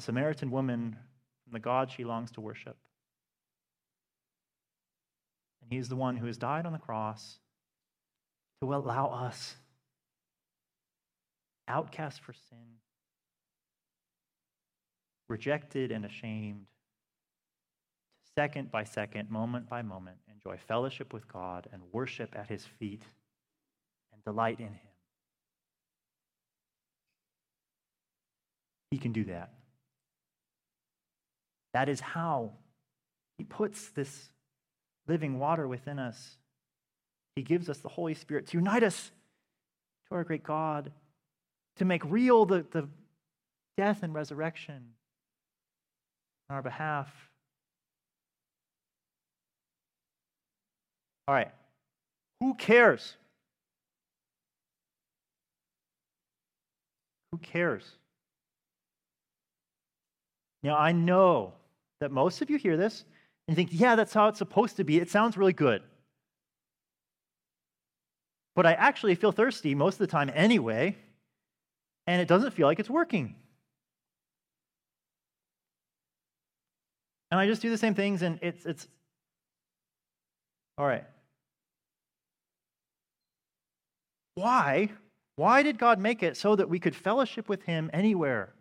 Samaritan 0.03 0.51
woman 0.51 0.97
from 1.43 1.53
the 1.53 1.59
God 1.59 1.89
she 1.89 2.03
longs 2.03 2.29
to 2.31 2.41
worship. 2.41 2.75
And 5.61 5.71
he's 5.71 5.87
the 5.87 5.95
one 5.95 6.17
who 6.17 6.25
has 6.25 6.37
died 6.37 6.65
on 6.65 6.73
the 6.73 6.79
cross 6.79 7.39
to 8.61 8.73
allow 8.73 9.07
us, 9.07 9.55
outcast 11.69 12.21
for 12.21 12.33
sin, 12.33 12.79
rejected 15.29 15.89
and 15.89 16.05
ashamed, 16.05 16.65
second 18.35 18.71
by 18.71 18.83
second, 18.83 19.31
moment 19.31 19.69
by 19.69 19.81
moment, 19.81 20.17
enjoy 20.29 20.57
fellowship 20.67 21.13
with 21.13 21.31
God 21.31 21.69
and 21.71 21.81
worship 21.93 22.35
at 22.35 22.49
his 22.49 22.65
feet 22.65 23.03
and 24.11 24.21
delight 24.25 24.59
in 24.59 24.67
him. 24.67 24.79
He 28.91 28.97
can 28.97 29.13
do 29.13 29.23
that. 29.25 29.53
That 31.73 31.89
is 31.89 31.99
how 31.99 32.51
he 33.37 33.43
puts 33.43 33.89
this 33.89 34.29
living 35.07 35.39
water 35.39 35.67
within 35.67 35.99
us 35.99 36.37
he 37.35 37.41
gives 37.41 37.69
us 37.69 37.79
the 37.79 37.89
Holy 37.89 38.13
Spirit 38.13 38.47
to 38.47 38.57
unite 38.57 38.83
us 38.83 39.11
to 40.07 40.15
our 40.15 40.23
great 40.23 40.43
God, 40.43 40.91
to 41.77 41.85
make 41.85 42.03
real 42.05 42.45
the, 42.45 42.65
the 42.71 42.87
death 43.75 44.03
and 44.03 44.13
resurrection 44.13 44.93
on 46.49 46.55
our 46.55 46.61
behalf. 46.61 47.11
All 51.27 51.33
right. 51.33 51.51
Who 52.39 52.53
cares? 52.53 53.15
Who 57.31 57.37
cares? 57.39 57.83
Now, 60.61 60.77
I 60.77 60.91
know 60.91 61.53
that 62.03 62.11
most 62.11 62.41
of 62.41 62.49
you 62.49 62.57
hear 62.57 62.77
this 62.77 63.03
and 63.47 63.57
think, 63.57 63.69
yeah, 63.71 63.95
that's 63.95 64.13
how 64.13 64.27
it's 64.27 64.37
supposed 64.37 64.77
to 64.77 64.83
be. 64.83 64.99
It 64.99 65.09
sounds 65.09 65.35
really 65.35 65.53
good 65.53 65.81
but 68.55 68.65
I 68.65 68.73
actually 68.73 69.15
feel 69.15 69.31
thirsty 69.31 69.75
most 69.75 69.95
of 69.95 69.99
the 69.99 70.07
time 70.07 70.31
anyway, 70.33 70.95
and 72.05 72.21
it 72.21 72.27
doesn't 72.27 72.51
feel 72.51 72.67
like 72.67 72.79
it's 72.79 72.89
working. 72.89 73.35
And 77.31 77.39
I 77.39 77.47
just 77.47 77.61
do 77.61 77.69
the 77.69 77.77
same 77.77 77.95
things, 77.95 78.21
and 78.21 78.37
it's, 78.41 78.65
it's 78.65 78.87
all 80.77 80.85
right. 80.85 81.05
Why? 84.35 84.89
Why 85.35 85.63
did 85.63 85.79
God 85.79 85.99
make 85.99 86.21
it 86.21 86.37
so 86.37 86.55
that 86.55 86.69
we 86.69 86.79
could 86.79 86.95
fellowship 86.95 87.49
with 87.49 87.63
Him 87.63 87.89
anywhere? 87.91 88.53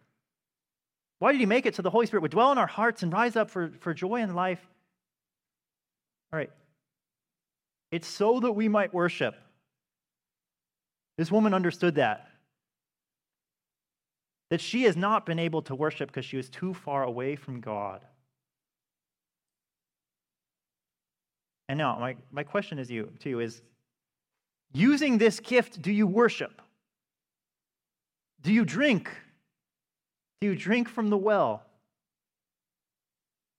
Why 1.23 1.31
did 1.31 1.39
He 1.39 1.47
make 1.47 1.66
it 1.66 1.77
so 1.77 1.83
the 1.83 1.91
Holy 1.91 2.07
Spirit 2.07 2.23
would 2.23 2.33
dwell 2.33 2.51
in 2.51 2.59
our 2.59 2.66
hearts 2.66 3.05
and 3.05 3.12
rise 3.12 3.37
up 3.37 3.49
for, 3.49 3.70
for 3.79 3.95
joy 3.95 4.16
in 4.16 4.35
life? 4.35 4.59
All 6.33 6.37
right. 6.37 6.51
It's 7.93 8.09
so 8.09 8.41
that 8.41 8.51
we 8.51 8.68
might 8.68 8.93
worship. 8.93 9.37
This 11.16 11.31
woman 11.31 11.55
understood 11.55 11.95
that. 11.95 12.27
That 14.51 14.61
she 14.61 14.83
has 14.83 14.97
not 14.97 15.25
been 15.25 15.39
able 15.39 15.62
to 15.62 15.77
worship 15.77 16.09
because 16.09 16.25
she 16.25 16.37
was 16.37 16.51
too 16.51 16.75
far 16.75 17.05
away 17.05 17.37
from 17.37 17.61
God. 17.61 18.01
And 21.68 21.79
now, 21.79 22.01
my, 22.01 22.16
my 22.33 22.43
question 22.43 22.81
is 22.81 22.91
you, 22.91 23.12
to 23.20 23.29
you 23.29 23.39
is 23.39 23.62
using 24.73 25.18
this 25.18 25.39
gift, 25.39 25.81
do 25.81 25.93
you 25.93 26.09
worship? 26.09 26.61
Do 28.41 28.53
you 28.53 28.64
drink? 28.64 29.09
Do 30.43 30.49
you 30.49 30.57
drink 30.57 30.88
from 30.88 31.09
the 31.09 31.16
well? 31.16 31.62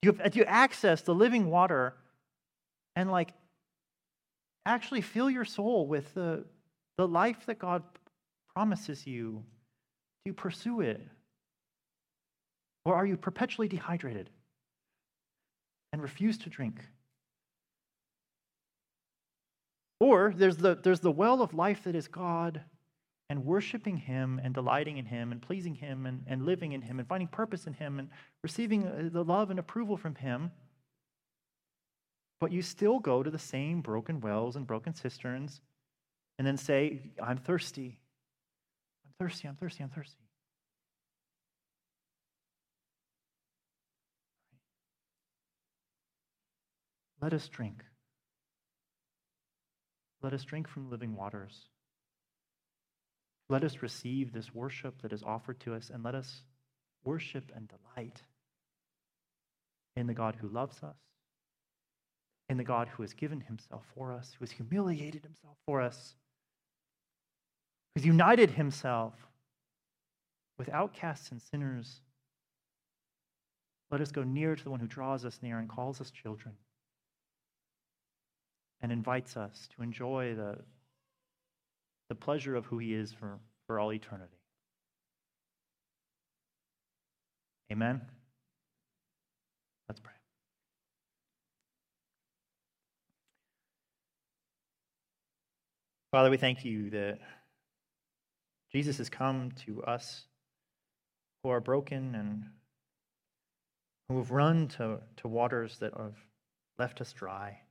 Do 0.01 0.09
you, 0.09 0.29
do 0.29 0.39
you 0.39 0.43
access 0.43 1.01
the 1.01 1.15
living 1.15 1.49
water 1.49 1.93
and 2.97 3.09
like 3.09 3.29
actually 4.65 4.99
fill 4.99 5.29
your 5.29 5.45
soul 5.45 5.88
with 5.88 6.13
the, 6.13 6.43
the 6.97 7.07
life 7.07 7.45
that 7.45 7.57
God 7.57 7.84
promises 8.53 9.07
you, 9.07 9.45
do 10.25 10.31
you 10.31 10.34
pursue 10.34 10.81
it? 10.81 10.99
Or 12.84 12.95
are 12.95 13.05
you 13.05 13.15
perpetually 13.15 13.69
dehydrated 13.69 14.29
and 15.93 16.01
refuse 16.01 16.38
to 16.39 16.49
drink? 16.49 16.81
Or 20.01 20.34
there's 20.36 20.57
the, 20.57 20.75
there's 20.75 20.99
the 20.99 21.11
well 21.13 21.41
of 21.41 21.53
life 21.53 21.86
that 21.86 21.95
is 21.95 22.09
God 22.09 22.59
and 23.34 23.43
worshiping 23.43 23.97
Him 23.97 24.39
and 24.43 24.53
delighting 24.53 24.99
in 24.99 25.07
Him 25.07 25.31
and 25.31 25.41
pleasing 25.41 25.73
Him 25.73 26.05
and, 26.05 26.23
and 26.27 26.45
living 26.45 26.73
in 26.73 26.84
Him 26.84 26.99
and 26.99 27.07
finding 27.07 27.27
purpose 27.27 27.65
in 27.65 27.73
Him 27.73 27.97
and 27.97 28.09
receiving 28.43 28.86
uh, 28.86 29.09
the 29.11 29.23
love 29.23 29.49
and 29.49 29.57
approval 29.57 29.97
from 29.97 30.13
Him. 30.13 30.51
But 32.39 32.51
you 32.51 32.61
still 32.61 32.99
go 32.99 33.23
to 33.23 33.31
the 33.31 33.39
same 33.39 33.81
broken 33.81 34.21
wells 34.21 34.55
and 34.55 34.67
broken 34.67 34.93
cisterns 34.93 35.61
and 36.38 36.45
then 36.45 36.57
say, 36.57 37.09
I'm 37.19 37.38
thirsty. 37.38 37.97
I'm 39.03 39.13
thirsty, 39.17 39.47
I'm 39.47 39.55
thirsty, 39.55 39.84
I'm 39.84 39.89
thirsty. 39.89 40.23
Let 47.19 47.34
us 47.34 47.47
drink. 47.47 47.84
Let 50.21 50.34
us 50.34 50.43
drink 50.43 50.67
from 50.67 50.91
living 50.91 51.15
waters. 51.15 51.72
Let 53.54 53.64
us 53.64 53.84
receive 53.84 54.34
this 54.34 54.51
worship 54.51 55.04
that 55.04 55.14
is 55.14 55.22
offered 55.22 55.60
to 55.60 55.76
us, 55.76 55.91
and 55.93 56.04
let 56.04 56.16
us 56.16 56.41
worship 57.04 57.51
and 57.56 57.70
delight 57.70 58.24
in 59.95 60.08
the 60.08 60.16
God 60.16 60.36
who 60.41 60.47
loves 60.47 60.82
us, 60.82 60.95
in 62.49 62.58
the 62.58 62.64
God 62.64 62.88
who 62.88 63.04
has 63.04 63.14
given 63.14 63.41
himself 63.41 63.84
for 63.93 64.12
us, 64.12 64.34
who 64.34 64.43
has 64.43 64.49
humiliated 64.49 65.22
himself 65.22 65.56
for 65.68 65.82
us, 65.82 66.16
who's 67.93 68.08
united 68.08 68.49
himself 68.49 69.14
with 70.58 70.68
outcasts 70.70 71.30
and 71.30 71.39
sinners. 71.39 72.01
Let 73.91 74.01
us 74.01 74.12
go 74.12 74.24
near 74.24 74.56
to 74.56 74.64
the 74.64 74.72
one 74.72 74.80
who 74.80 74.88
draws 74.88 75.26
us 75.26 75.38
near 75.43 75.60
and 75.60 75.70
calls 75.70 76.01
us 76.01 76.10
children 76.10 76.56
and 78.82 78.91
invites 78.91 79.38
us 79.38 79.70
to 79.76 79.84
enjoy 79.84 80.34
the, 80.34 80.58
the 82.14 82.20
pleasure 82.20 82.55
of 82.55 82.68
who 82.68 82.78
he 82.78 82.93
is 82.93 83.11
for, 83.11 83.39
for 83.66 83.80
all 83.80 83.91
eternity. 83.91 84.38
Amen. 87.72 88.01
Let's 89.89 89.99
pray. 89.99 90.14
Father, 96.11 96.30
we 96.30 96.38
thank 96.38 96.64
you 96.64 96.91
that 96.91 97.18
Jesus 98.72 98.99
has 98.99 99.09
come 99.09 99.49
to 99.66 99.84
us 99.84 100.26
who 101.41 101.49
are 101.49 101.59
broken 101.59 102.14
and 102.14 102.43
who 104.07 104.18
have 104.20 104.30
run 104.30 104.68
to, 104.68 104.99
to 105.18 105.28
waters 105.28 105.80
that 105.80 105.97
have 105.97 106.18
left 106.78 107.01
us 107.01 107.11
dry. 107.11 107.62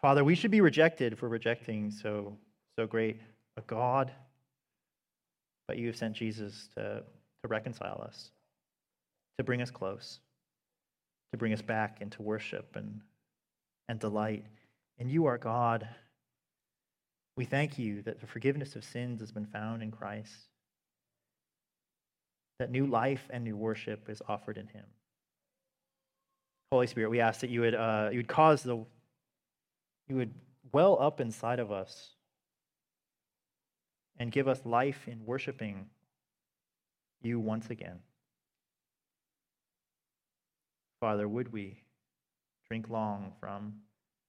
Father, 0.00 0.22
we 0.22 0.34
should 0.36 0.50
be 0.52 0.60
rejected 0.60 1.18
for 1.18 1.28
rejecting 1.28 1.90
so, 1.90 2.36
so 2.78 2.86
great 2.86 3.20
a 3.56 3.60
God, 3.62 4.12
but 5.66 5.76
you 5.76 5.88
have 5.88 5.96
sent 5.96 6.14
Jesus 6.14 6.68
to, 6.76 7.02
to 7.42 7.48
reconcile 7.48 8.00
us, 8.06 8.30
to 9.38 9.44
bring 9.44 9.60
us 9.60 9.70
close, 9.70 10.20
to 11.32 11.38
bring 11.38 11.52
us 11.52 11.62
back 11.62 12.00
into 12.00 12.22
worship 12.22 12.76
and, 12.76 13.00
and 13.88 13.98
delight. 13.98 14.46
And 15.00 15.10
you 15.10 15.26
are 15.26 15.36
God. 15.36 15.88
We 17.36 17.44
thank 17.44 17.78
you 17.78 18.02
that 18.02 18.20
the 18.20 18.26
forgiveness 18.26 18.76
of 18.76 18.84
sins 18.84 19.20
has 19.20 19.32
been 19.32 19.46
found 19.46 19.82
in 19.82 19.90
Christ, 19.90 20.32
that 22.60 22.70
new 22.70 22.86
life 22.86 23.26
and 23.30 23.42
new 23.42 23.56
worship 23.56 24.08
is 24.08 24.22
offered 24.28 24.58
in 24.58 24.68
him. 24.68 24.84
Holy 26.70 26.86
Spirit, 26.86 27.10
we 27.10 27.20
ask 27.20 27.40
that 27.40 27.50
you 27.50 27.62
would, 27.62 27.74
uh, 27.74 28.10
you 28.12 28.18
would 28.18 28.28
cause 28.28 28.62
the, 28.62 28.84
you 30.08 30.16
would 30.16 30.34
well 30.72 30.96
up 31.00 31.20
inside 31.20 31.58
of 31.58 31.70
us 31.70 32.10
and 34.18 34.32
give 34.32 34.48
us 34.48 34.60
life 34.64 35.06
in 35.06 35.24
worshiping 35.24 35.86
you 37.22 37.38
once 37.38 37.70
again. 37.70 37.98
Father, 41.00 41.28
would 41.28 41.52
we 41.52 41.82
drink 42.68 42.88
long 42.88 43.32
from 43.38 43.74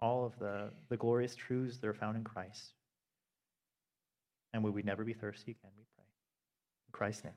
all 0.02 0.26
of 0.26 0.38
the, 0.40 0.70
the 0.90 0.98
glorious 0.98 1.36
truths 1.36 1.78
that 1.78 1.88
are 1.88 1.94
found 1.94 2.16
in 2.18 2.24
Christ? 2.24 2.74
And 4.54 4.64
would 4.64 4.74
we 4.74 4.84
never 4.84 5.04
be 5.04 5.14
thirsty 5.14 5.52
again, 5.52 5.72
we 5.78 5.84
pray. 5.96 6.06
In 6.88 6.92
Christ's 6.92 7.24
name. 7.26 7.34